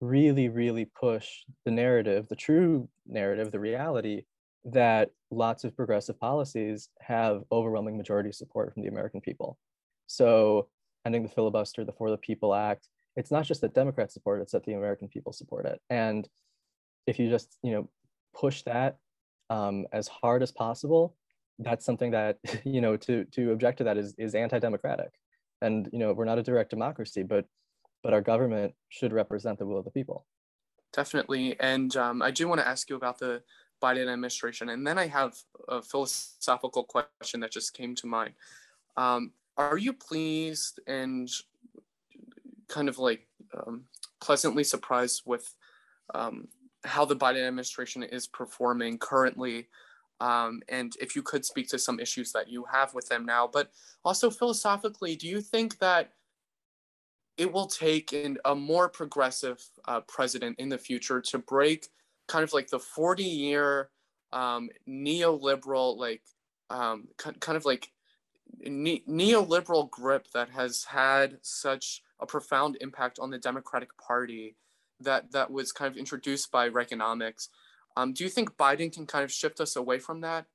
really, 0.01 0.49
really 0.49 0.85
push 0.85 1.29
the 1.65 1.71
narrative, 1.71 2.29
the 2.29 2.37
true 2.37 2.89
narrative, 3.07 3.51
the 3.51 3.61
reality 3.61 4.23
that 4.65 5.11
lots 5.31 5.65
of 5.65 5.77
progressive 5.77 6.19
policies 6.19 6.89
have 7.01 7.43
overwhelming 7.53 7.97
majority 7.97 8.33
support 8.33 8.73
from 8.73 8.83
the 8.83 8.89
American 8.89 9.21
people. 9.21 9.59
So 10.07 10.69
ending 11.05 11.23
the 11.23 11.29
filibuster, 11.29 11.85
the 11.85 11.93
For 11.93 12.11
the 12.11 12.19
People 12.19 12.55
Act, 12.55 12.89
it's 13.15 13.31
not 13.31 13.45
just 13.45 13.61
that 13.63 13.75
Democrats 13.75 14.13
support 14.13 14.41
it, 14.41 14.43
it's 14.43 14.53
that 14.53 14.65
the 14.65 14.75
American 14.75 15.09
people 15.09 15.33
support 15.33 15.67
it. 15.67 15.81
And 15.89 16.29
if 17.07 17.19
you 17.19 17.31
just, 17.31 17.57
you 17.63 17.73
know, 17.73 17.89
push 18.35 18.63
that 18.63 18.99
um, 19.51 19.87
as 19.93 20.09
hard 20.09 20.43
as 20.43 20.53
possible, 20.53 21.15
that's 21.59 21.85
something 21.85 22.11
that 22.11 22.39
you 22.65 22.81
know 22.81 22.97
to 22.97 23.25
to 23.27 23.53
object 23.53 23.79
to 23.79 23.85
that 23.85 23.97
is 23.97 24.15
is 24.19 24.35
anti-democratic, 24.35 25.13
and 25.63 25.89
you 25.93 25.99
know 25.99 26.13
we're 26.13 26.25
not 26.25 26.39
a 26.39 26.43
direct 26.43 26.71
democracy, 26.71 27.23
but 27.23 27.47
but 28.03 28.13
our 28.13 28.21
government 28.21 28.75
should 28.89 29.13
represent 29.13 29.59
the 29.59 29.67
will 29.67 29.79
of 29.79 29.85
the 29.85 29.91
people. 29.91 30.27
Definitely, 30.93 31.59
and 31.61 31.95
um, 31.97 32.23
I 32.23 32.31
do 32.31 32.49
want 32.49 32.61
to 32.61 32.69
ask 32.69 32.89
you 32.89 32.97
about 32.97 33.19
the 33.19 33.43
Biden 33.83 34.03
administration, 34.03 34.69
and 34.69 34.87
then 34.87 34.99
I 34.99 35.07
have 35.07 35.37
a 35.69 35.83
philosophical 35.83 36.85
question 36.85 37.41
that 37.41 37.51
just 37.51 37.75
came 37.75 37.95
to 37.97 38.07
mind. 38.07 38.35
Um, 38.97 39.33
are 39.59 39.79
you 39.79 39.93
pleased 39.93 40.81
and 40.87 41.31
kind 42.69 42.89
of 42.89 42.99
like 42.99 43.27
um, 43.57 43.85
pleasantly 44.21 44.65
surprised 44.65 45.23
with 45.27 45.55
um, 46.15 46.49
how 46.87 47.05
the 47.05 47.17
Biden 47.17 47.47
administration 47.47 48.03
is 48.03 48.27
performing 48.27 48.99
currently. 48.99 49.69
Um, 50.21 50.63
and 50.69 50.95
if 51.01 51.15
you 51.15 51.23
could 51.23 51.45
speak 51.45 51.69
to 51.69 51.79
some 51.79 52.01
issues 52.01 52.33
that 52.33 52.49
you 52.49 52.65
have 52.73 52.95
with 52.95 53.09
them 53.09 53.27
now, 53.27 53.49
but 53.53 53.71
also 54.05 54.31
philosophically, 54.31 55.17
do 55.17 55.29
you 55.29 55.41
think 55.41 55.79
that 55.79 56.13
it 57.37 57.53
will 57.53 57.67
take 57.67 58.13
in 58.13 58.39
a 58.47 58.55
more 58.55 58.89
progressive 58.89 59.63
uh, 59.87 60.01
president 60.01 60.59
in 60.59 60.69
the 60.69 60.79
future 60.79 61.21
to 61.21 61.39
break 61.39 61.89
kind 62.29 62.43
of 62.43 62.53
like 62.53 62.69
the 62.69 62.79
40 62.79 63.23
year 63.23 63.91
um, 64.33 64.71
neoliberal, 64.89 65.97
like 65.97 66.23
um, 66.71 67.09
kind 67.17 67.57
of 67.57 67.65
like 67.65 67.93
ne- 68.61 69.05
neoliberal 69.09 69.91
grip 69.91 70.29
that 70.33 70.51
has 70.51 70.85
had 70.85 71.39
such 71.43 72.03
a 72.21 72.27
profound 72.27 72.79
impact 72.81 73.19
on 73.19 73.31
the 73.31 73.39
Democratic 73.39 73.91
Party 73.99 74.57
that 75.01 75.33
that 75.33 75.51
was 75.51 75.73
kind 75.73 75.91
of 75.91 75.97
introduced 75.97 76.51
by 76.51 76.69
Reaganomics. 76.69 77.49
Um, 77.97 78.13
do 78.13 78.25
you 78.25 78.31
think 78.31 78.57
Biden 78.57 78.93
can 78.93 79.07
kind 79.07 79.25
of 79.25 79.33
shift 79.33 79.61
us 79.61 79.77
away 79.77 79.99
from 79.99 80.21
that 80.21 80.47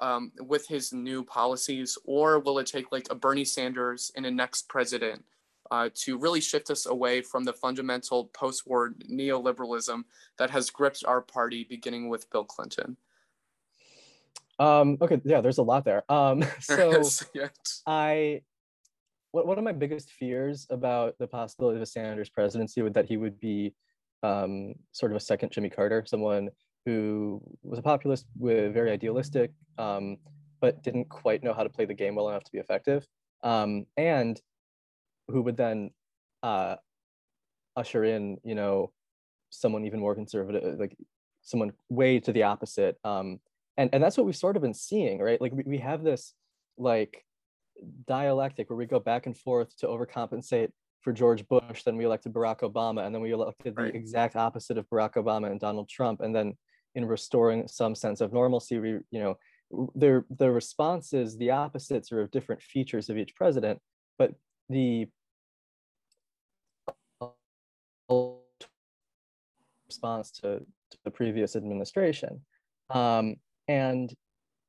um, 0.00 0.32
with 0.38 0.66
his 0.68 0.92
new 0.92 1.24
policies, 1.24 1.98
or 2.04 2.38
will 2.38 2.58
it 2.58 2.66
take 2.66 2.92
like 2.92 3.06
a 3.10 3.14
Bernie 3.14 3.44
Sanders 3.44 4.10
and 4.16 4.24
a 4.24 4.30
next 4.30 4.68
president 4.68 5.24
uh, 5.70 5.90
to 5.94 6.16
really 6.18 6.40
shift 6.40 6.70
us 6.70 6.86
away 6.86 7.20
from 7.20 7.44
the 7.44 7.52
fundamental 7.52 8.26
post-war 8.26 8.94
neoliberalism 9.10 10.04
that 10.38 10.50
has 10.50 10.70
gripped 10.70 11.04
our 11.06 11.20
party, 11.20 11.66
beginning 11.68 12.08
with 12.08 12.30
Bill 12.30 12.44
Clinton? 12.44 12.96
Um, 14.58 14.98
okay, 15.00 15.20
yeah, 15.24 15.40
there's 15.40 15.58
a 15.58 15.62
lot 15.62 15.84
there. 15.84 16.10
Um, 16.10 16.42
so 16.60 16.90
yes, 16.92 17.26
yes. 17.34 17.82
I 17.86 18.42
what, 19.32 19.46
one 19.46 19.58
of 19.58 19.64
my 19.64 19.72
biggest 19.72 20.10
fears 20.10 20.66
about 20.70 21.14
the 21.18 21.26
possibility 21.26 21.76
of 21.76 21.82
a 21.82 21.86
Sanders 21.86 22.30
presidency 22.30 22.82
would 22.82 22.94
that 22.94 23.06
he 23.06 23.16
would 23.16 23.38
be 23.40 23.74
um, 24.22 24.74
sort 24.92 25.12
of 25.12 25.16
a 25.16 25.20
second 25.20 25.52
Jimmy 25.52 25.70
Carter, 25.70 26.04
someone 26.06 26.48
who 26.86 27.40
was 27.62 27.78
a 27.78 27.82
populist 27.82 28.26
with 28.38 28.72
very 28.72 28.90
idealistic, 28.90 29.52
um, 29.76 30.16
but 30.60 30.82
didn't 30.82 31.08
quite 31.08 31.42
know 31.44 31.52
how 31.52 31.62
to 31.62 31.68
play 31.68 31.84
the 31.84 31.94
game 31.94 32.14
well 32.14 32.28
enough 32.28 32.44
to 32.44 32.52
be 32.52 32.58
effective, 32.58 33.06
um, 33.42 33.84
and 33.96 34.40
who 35.28 35.42
would 35.42 35.56
then 35.56 35.90
uh, 36.42 36.76
usher 37.76 38.04
in, 38.04 38.38
you 38.42 38.54
know, 38.54 38.92
someone 39.50 39.84
even 39.84 40.00
more 40.00 40.14
conservative, 40.14 40.78
like 40.78 40.96
someone 41.42 41.72
way 41.88 42.18
to 42.20 42.32
the 42.32 42.42
opposite. 42.42 42.96
Um, 43.04 43.40
and 43.76 43.90
and 43.92 44.02
that's 44.02 44.16
what 44.16 44.26
we've 44.26 44.36
sort 44.36 44.56
of 44.56 44.62
been 44.62 44.74
seeing, 44.74 45.20
right? 45.20 45.40
Like 45.40 45.52
we, 45.52 45.62
we 45.64 45.78
have 45.78 46.02
this 46.02 46.34
like 46.76 47.24
dialectic 48.06 48.70
where 48.70 48.76
we 48.76 48.86
go 48.86 49.00
back 49.00 49.26
and 49.26 49.36
forth 49.36 49.76
to 49.78 49.86
overcompensate 49.86 50.70
for 51.00 51.12
George 51.12 51.46
Bush, 51.48 51.84
then 51.84 51.96
we 51.96 52.04
elected 52.04 52.32
Barack 52.32 52.60
Obama, 52.60 53.06
and 53.06 53.14
then 53.14 53.22
we 53.22 53.30
elected 53.30 53.74
right. 53.76 53.92
the 53.92 53.98
exact 53.98 54.36
opposite 54.36 54.78
of 54.78 54.88
Barack 54.90 55.14
Obama 55.14 55.50
and 55.50 55.60
Donald 55.60 55.88
Trump. 55.88 56.20
And 56.20 56.34
then 56.34 56.56
in 56.94 57.04
restoring 57.04 57.68
some 57.68 57.94
sense 57.94 58.20
of 58.20 58.32
normalcy, 58.32 58.78
we, 58.78 58.90
you 59.10 59.20
know, 59.20 59.38
the 59.94 60.24
the 60.38 60.50
responses, 60.50 61.36
the 61.36 61.50
opposites 61.50 62.10
are 62.10 62.22
of 62.22 62.30
different 62.30 62.62
features 62.62 63.10
of 63.10 63.18
each 63.18 63.34
president, 63.36 63.78
but 64.18 64.32
the 64.68 65.08
response 69.86 70.30
to, 70.30 70.60
to 70.90 70.98
the 71.04 71.10
previous 71.10 71.56
administration. 71.56 72.40
Um, 72.90 73.36
and 73.66 74.12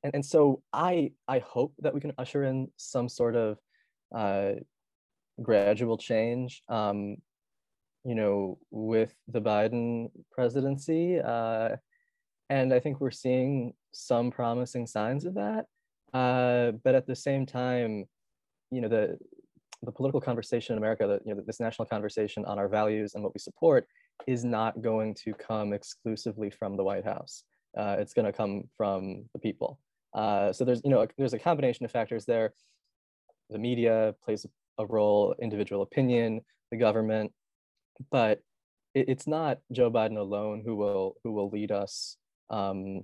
and, 0.03 0.13
and 0.15 0.25
so 0.25 0.61
I 0.73 1.11
I 1.27 1.39
hope 1.39 1.73
that 1.79 1.93
we 1.93 1.99
can 1.99 2.13
usher 2.17 2.43
in 2.43 2.69
some 2.77 3.09
sort 3.09 3.35
of 3.35 3.57
uh, 4.15 4.53
gradual 5.41 5.97
change. 5.97 6.63
Um, 6.69 7.17
you 8.05 8.15
know, 8.15 8.57
with 8.71 9.13
the 9.27 9.41
Biden 9.41 10.09
presidency, 10.31 11.19
uh, 11.19 11.75
and 12.49 12.73
I 12.73 12.79
think 12.79 13.01
we're 13.01 13.11
seeing 13.11 13.73
some 13.91 14.31
promising 14.31 14.87
signs 14.87 15.25
of 15.25 15.35
that. 15.35 15.65
Uh, 16.13 16.71
but 16.83 16.95
at 16.95 17.05
the 17.05 17.15
same 17.15 17.45
time, 17.45 18.05
you 18.71 18.81
know, 18.81 18.87
the 18.87 19.17
the 19.83 19.91
political 19.91 20.19
conversation 20.19 20.73
in 20.73 20.77
America, 20.77 21.07
that 21.07 21.21
you 21.25 21.33
know, 21.33 21.41
this 21.45 21.59
national 21.59 21.85
conversation 21.85 22.45
on 22.45 22.57
our 22.57 22.67
values 22.67 23.15
and 23.15 23.23
what 23.23 23.33
we 23.33 23.39
support, 23.39 23.87
is 24.27 24.43
not 24.43 24.81
going 24.81 25.13
to 25.15 25.33
come 25.33 25.73
exclusively 25.73 26.49
from 26.49 26.75
the 26.75 26.83
White 26.83 27.05
House. 27.05 27.43
Uh, 27.77 27.95
it's 27.99 28.13
going 28.13 28.25
to 28.25 28.33
come 28.33 28.63
from 28.75 29.25
the 29.33 29.39
people. 29.39 29.79
Uh, 30.13 30.51
so 30.51 30.65
there's, 30.65 30.81
you 30.83 30.89
know, 30.89 31.05
there's 31.17 31.33
a 31.33 31.39
combination 31.39 31.85
of 31.85 31.91
factors 31.91 32.25
there. 32.25 32.53
The 33.49 33.59
media 33.59 34.15
plays 34.23 34.45
a 34.77 34.85
role, 34.85 35.35
individual 35.41 35.81
opinion, 35.81 36.41
the 36.71 36.77
government, 36.77 37.31
but 38.11 38.41
it, 38.93 39.09
it's 39.09 39.27
not 39.27 39.59
Joe 39.71 39.91
Biden 39.91 40.17
alone 40.17 40.61
who 40.65 40.75
will 40.75 41.15
who 41.23 41.31
will 41.31 41.49
lead 41.49 41.71
us 41.71 42.17
um, 42.49 43.01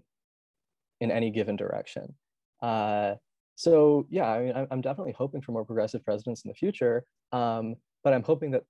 in 1.01 1.11
any 1.11 1.31
given 1.31 1.55
direction. 1.55 2.15
Uh, 2.61 3.15
so 3.55 4.05
yeah, 4.09 4.29
I 4.29 4.39
mean, 4.39 4.67
I'm 4.71 4.81
definitely 4.81 5.13
hoping 5.17 5.41
for 5.41 5.51
more 5.51 5.65
progressive 5.65 6.03
presidents 6.03 6.43
in 6.43 6.49
the 6.49 6.55
future, 6.55 7.05
um, 7.31 7.75
but 8.03 8.13
I'm 8.13 8.23
hoping 8.23 8.51
that 8.51 8.63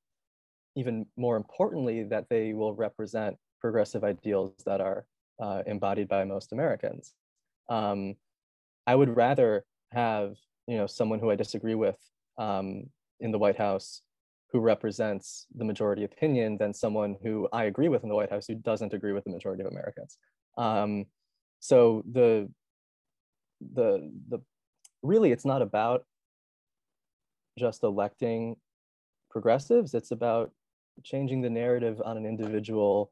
even 0.75 1.05
more 1.17 1.37
importantly 1.37 2.03
that 2.03 2.27
they 2.29 2.53
will 2.53 2.73
represent 2.73 3.37
progressive 3.61 4.03
ideals 4.03 4.53
that 4.65 4.81
are 4.81 5.05
uh, 5.41 5.63
embodied 5.65 6.07
by 6.07 6.23
most 6.23 6.51
Americans. 6.51 7.13
Um, 7.69 8.15
I 8.87 8.95
would 8.95 9.15
rather 9.15 9.65
have 9.91 10.35
you 10.67 10.77
know 10.77 10.87
someone 10.87 11.19
who 11.19 11.31
I 11.31 11.35
disagree 11.35 11.75
with 11.75 11.97
um, 12.37 12.85
in 13.19 13.31
the 13.31 13.39
White 13.39 13.57
House 13.57 14.01
who 14.51 14.59
represents 14.59 15.47
the 15.55 15.65
majority 15.65 16.03
opinion 16.03 16.57
than 16.57 16.73
someone 16.73 17.15
who 17.21 17.47
I 17.51 17.65
agree 17.65 17.89
with 17.89 18.03
in 18.03 18.09
the 18.09 18.15
White 18.15 18.31
House 18.31 18.47
who 18.47 18.55
doesn't 18.55 18.93
agree 18.93 19.11
with 19.11 19.23
the 19.23 19.31
majority 19.31 19.63
of 19.63 19.71
Americans. 19.71 20.17
Um, 20.57 21.05
so 21.59 22.03
the 22.11 22.49
the 23.73 24.11
the 24.29 24.39
really 25.01 25.31
it's 25.31 25.45
not 25.45 25.61
about 25.61 26.03
just 27.57 27.83
electing 27.83 28.55
progressives. 29.29 29.93
It's 29.93 30.11
about 30.11 30.51
changing 31.03 31.41
the 31.41 31.49
narrative 31.49 32.01
on 32.03 32.17
an 32.17 32.25
individual 32.25 33.11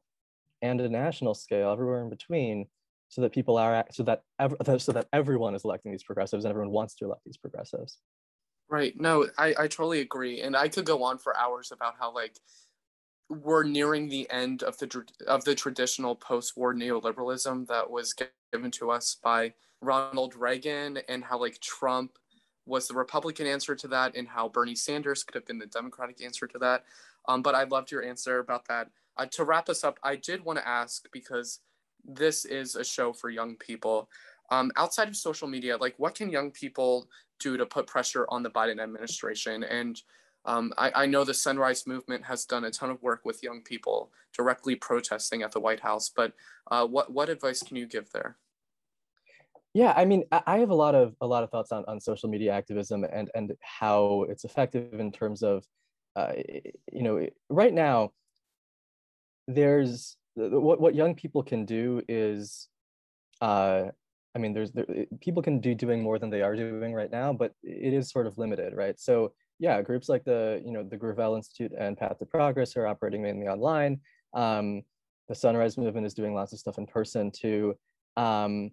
and 0.62 0.80
a 0.80 0.88
national 0.88 1.34
scale, 1.34 1.70
everywhere 1.70 2.02
in 2.02 2.08
between, 2.08 2.66
so 3.14 3.22
that 3.22 3.30
people 3.30 3.56
are 3.56 3.84
so 3.92 4.02
that 4.02 4.24
ev- 4.40 4.56
so 4.78 4.90
that 4.90 5.06
everyone 5.12 5.54
is 5.54 5.64
electing 5.64 5.92
these 5.92 6.02
progressives 6.02 6.44
and 6.44 6.50
everyone 6.50 6.72
wants 6.72 6.96
to 6.96 7.04
elect 7.04 7.20
these 7.24 7.36
progressives. 7.36 7.98
Right. 8.68 8.92
No, 9.00 9.28
I, 9.38 9.54
I 9.56 9.68
totally 9.68 10.00
agree. 10.00 10.40
And 10.40 10.56
I 10.56 10.66
could 10.66 10.84
go 10.84 11.04
on 11.04 11.18
for 11.18 11.36
hours 11.36 11.70
about 11.70 11.94
how 12.00 12.12
like 12.12 12.36
we're 13.28 13.62
nearing 13.62 14.08
the 14.08 14.28
end 14.30 14.64
of 14.64 14.76
the 14.78 15.04
of 15.28 15.44
the 15.44 15.54
traditional 15.54 16.16
post-war 16.16 16.74
neoliberalism 16.74 17.68
that 17.68 17.88
was 17.88 18.16
given 18.52 18.72
to 18.72 18.90
us 18.90 19.16
by 19.22 19.54
Ronald 19.80 20.34
Reagan 20.34 20.98
and 21.08 21.22
how 21.22 21.38
like 21.38 21.60
Trump 21.60 22.18
was 22.66 22.88
the 22.88 22.94
Republican 22.94 23.46
answer 23.46 23.76
to 23.76 23.86
that 23.86 24.16
and 24.16 24.26
how 24.26 24.48
Bernie 24.48 24.74
Sanders 24.74 25.22
could 25.22 25.36
have 25.36 25.46
been 25.46 25.58
the 25.60 25.66
Democratic 25.66 26.20
answer 26.20 26.48
to 26.48 26.58
that. 26.58 26.82
Um, 27.28 27.42
but 27.42 27.54
I 27.54 27.62
loved 27.62 27.92
your 27.92 28.02
answer 28.02 28.40
about 28.40 28.66
that. 28.66 28.88
Uh, 29.16 29.26
to 29.26 29.44
wrap 29.44 29.68
us 29.68 29.84
up, 29.84 30.00
I 30.02 30.16
did 30.16 30.44
want 30.44 30.58
to 30.58 30.66
ask 30.66 31.04
because 31.12 31.60
this 32.04 32.44
is 32.44 32.76
a 32.76 32.84
show 32.84 33.12
for 33.12 33.30
young 33.30 33.56
people. 33.56 34.08
Um, 34.50 34.70
outside 34.76 35.08
of 35.08 35.16
social 35.16 35.48
media, 35.48 35.76
like 35.76 35.94
what 35.96 36.14
can 36.14 36.30
young 36.30 36.50
people 36.50 37.08
do 37.40 37.56
to 37.56 37.66
put 37.66 37.86
pressure 37.86 38.26
on 38.28 38.42
the 38.42 38.50
Biden 38.50 38.80
administration? 38.80 39.64
And 39.64 40.00
um, 40.44 40.72
I, 40.76 40.92
I, 40.94 41.06
know 41.06 41.24
the 41.24 41.32
Sunrise 41.32 41.86
Movement 41.86 42.24
has 42.24 42.44
done 42.44 42.64
a 42.64 42.70
ton 42.70 42.90
of 42.90 43.02
work 43.02 43.24
with 43.24 43.42
young 43.42 43.62
people 43.62 44.12
directly 44.36 44.74
protesting 44.74 45.42
at 45.42 45.52
the 45.52 45.60
White 45.60 45.80
House. 45.80 46.10
But 46.14 46.34
uh, 46.70 46.86
what 46.86 47.10
what 47.10 47.30
advice 47.30 47.62
can 47.62 47.76
you 47.76 47.86
give 47.86 48.10
there? 48.10 48.36
Yeah, 49.72 49.94
I 49.96 50.04
mean, 50.04 50.24
I 50.30 50.58
have 50.58 50.70
a 50.70 50.74
lot 50.74 50.94
of 50.94 51.16
a 51.20 51.26
lot 51.26 51.42
of 51.42 51.50
thoughts 51.50 51.72
on, 51.72 51.84
on 51.88 51.98
social 51.98 52.28
media 52.28 52.52
activism 52.52 53.04
and 53.04 53.30
and 53.34 53.52
how 53.60 54.26
it's 54.28 54.44
effective 54.44 55.00
in 55.00 55.10
terms 55.10 55.42
of, 55.42 55.64
uh, 56.14 56.32
you 56.92 57.02
know, 57.02 57.26
right 57.48 57.72
now. 57.72 58.12
There's 59.46 60.16
what 60.36 60.80
what 60.80 60.94
young 60.94 61.14
people 61.14 61.42
can 61.42 61.64
do 61.64 62.02
is, 62.08 62.68
uh, 63.40 63.84
I 64.34 64.38
mean, 64.38 64.52
there's 64.52 64.72
there, 64.72 64.86
people 65.20 65.42
can 65.42 65.60
do 65.60 65.74
doing 65.74 66.02
more 66.02 66.18
than 66.18 66.30
they 66.30 66.42
are 66.42 66.56
doing 66.56 66.92
right 66.92 67.10
now, 67.10 67.32
but 67.32 67.52
it 67.62 67.92
is 67.92 68.10
sort 68.10 68.26
of 68.26 68.38
limited, 68.38 68.74
right? 68.74 68.98
So 68.98 69.32
yeah, 69.58 69.80
groups 69.82 70.08
like 70.08 70.24
the 70.24 70.62
you 70.64 70.72
know 70.72 70.82
the 70.82 70.96
Gravel 70.96 71.36
Institute 71.36 71.72
and 71.78 71.96
Path 71.96 72.18
to 72.18 72.26
Progress 72.26 72.76
are 72.76 72.86
operating 72.86 73.22
mainly 73.22 73.46
online. 73.46 74.00
Um, 74.34 74.82
the 75.28 75.34
Sunrise 75.34 75.78
Movement 75.78 76.06
is 76.06 76.14
doing 76.14 76.34
lots 76.34 76.52
of 76.52 76.58
stuff 76.58 76.78
in 76.78 76.86
person 76.86 77.30
too. 77.30 77.74
Um, 78.16 78.70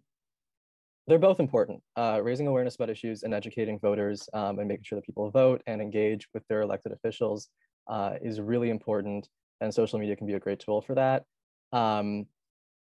they're 1.08 1.20
both 1.20 1.40
important. 1.40 1.82
Uh, 1.96 2.20
raising 2.24 2.48
awareness 2.48 2.76
about 2.76 2.90
issues 2.90 3.24
and 3.24 3.34
educating 3.34 3.80
voters 3.80 4.30
um, 4.34 4.60
and 4.60 4.68
making 4.68 4.84
sure 4.84 4.98
that 4.98 5.06
people 5.06 5.30
vote 5.32 5.62
and 5.68 5.82
engage 5.82 6.28
with 6.34 6.48
their 6.48 6.62
elected 6.62 6.92
officials 6.92 7.50
uh, 7.90 8.14
is 8.22 8.40
really 8.40 8.70
important. 8.70 9.28
And 9.62 9.74
social 9.74 10.00
media 10.00 10.16
can 10.16 10.28
be 10.28 10.34
a 10.34 10.40
great 10.40 10.60
tool 10.60 10.82
for 10.82 10.96
that. 10.96 11.24
Um, 11.72 12.26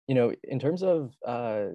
you 0.07 0.15
know, 0.15 0.33
in 0.43 0.59
terms 0.59 0.83
of 0.83 1.15
uh, 1.27 1.67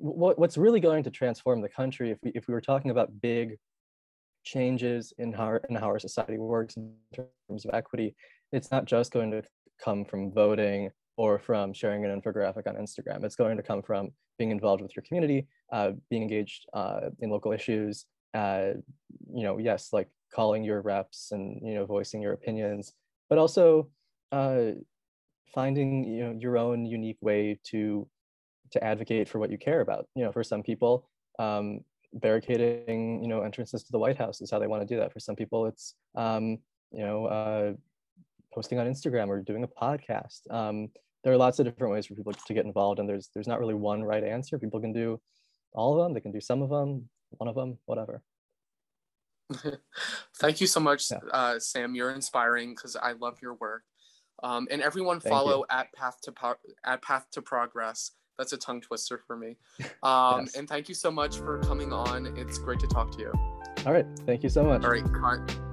what, 0.00 0.38
what's 0.38 0.56
really 0.56 0.80
going 0.80 1.04
to 1.04 1.10
transform 1.10 1.60
the 1.60 1.68
country, 1.68 2.10
if 2.10 2.18
we 2.22 2.32
if 2.34 2.48
we 2.48 2.54
were 2.54 2.60
talking 2.60 2.90
about 2.90 3.20
big 3.20 3.56
changes 4.44 5.12
in 5.18 5.32
how, 5.32 5.58
in 5.68 5.76
how 5.76 5.86
our 5.86 5.98
society 5.98 6.38
works 6.38 6.76
in 6.76 6.92
terms 7.14 7.64
of 7.64 7.74
equity, 7.74 8.14
it's 8.52 8.70
not 8.70 8.84
just 8.84 9.12
going 9.12 9.30
to 9.30 9.42
come 9.82 10.04
from 10.04 10.32
voting 10.32 10.90
or 11.16 11.38
from 11.38 11.72
sharing 11.72 12.04
an 12.04 12.20
infographic 12.20 12.66
on 12.66 12.74
Instagram. 12.74 13.24
It's 13.24 13.36
going 13.36 13.56
to 13.56 13.62
come 13.62 13.82
from 13.82 14.10
being 14.38 14.50
involved 14.50 14.82
with 14.82 14.96
your 14.96 15.04
community, 15.04 15.46
uh, 15.72 15.92
being 16.10 16.22
engaged 16.22 16.66
uh, 16.72 17.10
in 17.20 17.30
local 17.30 17.52
issues, 17.52 18.06
uh, 18.34 18.70
you 19.32 19.42
know, 19.42 19.58
yes, 19.58 19.90
like 19.92 20.08
calling 20.34 20.64
your 20.64 20.80
reps 20.80 21.32
and, 21.32 21.60
you 21.62 21.74
know, 21.74 21.84
voicing 21.84 22.22
your 22.22 22.32
opinions, 22.32 22.94
but 23.28 23.38
also 23.38 23.88
uh, 24.32 24.72
finding, 25.54 26.04
you 26.04 26.24
know, 26.24 26.38
your 26.38 26.58
own 26.58 26.84
unique 26.86 27.18
way 27.20 27.58
to, 27.64 28.08
to 28.72 28.84
advocate 28.84 29.28
for 29.28 29.38
what 29.38 29.50
you 29.50 29.58
care 29.58 29.80
about. 29.80 30.06
You 30.14 30.24
know, 30.24 30.32
for 30.32 30.44
some 30.44 30.62
people, 30.62 31.08
um, 31.38 31.80
barricading 32.14 33.22
you 33.22 33.28
know 33.28 33.42
entrances 33.42 33.82
to 33.84 33.92
the 33.92 33.98
White 33.98 34.18
House 34.18 34.40
is 34.40 34.50
how 34.50 34.58
they 34.58 34.66
want 34.66 34.86
to 34.86 34.94
do 34.94 35.00
that. 35.00 35.12
For 35.12 35.20
some 35.20 35.36
people, 35.36 35.66
it's 35.66 35.94
um, 36.14 36.58
you 36.90 37.04
know 37.04 37.26
uh, 37.26 37.72
posting 38.52 38.78
on 38.78 38.86
Instagram 38.86 39.28
or 39.28 39.40
doing 39.40 39.64
a 39.64 39.68
podcast. 39.68 40.40
Um, 40.50 40.88
there 41.24 41.32
are 41.32 41.36
lots 41.36 41.58
of 41.58 41.64
different 41.64 41.92
ways 41.92 42.06
for 42.06 42.14
people 42.14 42.32
to 42.32 42.54
get 42.54 42.66
involved, 42.66 42.98
and 42.98 43.08
there's 43.08 43.30
there's 43.34 43.48
not 43.48 43.60
really 43.60 43.74
one 43.74 44.02
right 44.02 44.24
answer. 44.24 44.58
People 44.58 44.80
can 44.80 44.92
do 44.92 45.20
all 45.72 45.98
of 45.98 46.04
them. 46.04 46.14
They 46.14 46.20
can 46.20 46.32
do 46.32 46.40
some 46.40 46.62
of 46.62 46.70
them, 46.70 47.08
one 47.30 47.48
of 47.48 47.54
them, 47.54 47.78
whatever. 47.86 48.22
Thank 50.38 50.60
you 50.60 50.66
so 50.66 50.80
much, 50.80 51.10
yeah. 51.10 51.18
uh, 51.32 51.58
Sam. 51.58 51.94
You're 51.94 52.12
inspiring 52.12 52.74
because 52.74 52.96
I 52.96 53.12
love 53.12 53.38
your 53.42 53.54
work. 53.54 53.82
Um, 54.42 54.66
and 54.70 54.82
everyone 54.82 55.20
follow 55.20 55.58
you. 55.58 55.64
at 55.70 55.92
Path 55.92 56.20
to 56.22 56.32
po- 56.32 56.56
at 56.84 57.02
Path 57.02 57.26
to 57.32 57.42
Progress 57.42 58.12
that's 58.38 58.52
a 58.52 58.56
tongue 58.56 58.80
twister 58.80 59.18
for 59.26 59.36
me. 59.36 59.56
Um, 60.02 60.40
yes. 60.40 60.56
And 60.56 60.68
thank 60.68 60.88
you 60.88 60.96
so 60.96 61.12
much 61.12 61.38
for 61.38 61.60
coming 61.60 61.92
on. 61.92 62.26
It's 62.36 62.58
great 62.58 62.80
to 62.80 62.88
talk 62.88 63.12
to 63.12 63.18
you. 63.20 63.32
All 63.86 63.92
right. 63.92 64.06
Thank 64.26 64.42
you 64.42 64.48
so 64.48 64.64
much. 64.64 64.82
All 64.84 64.90
right. 64.90 65.04
Cut. 65.04 65.71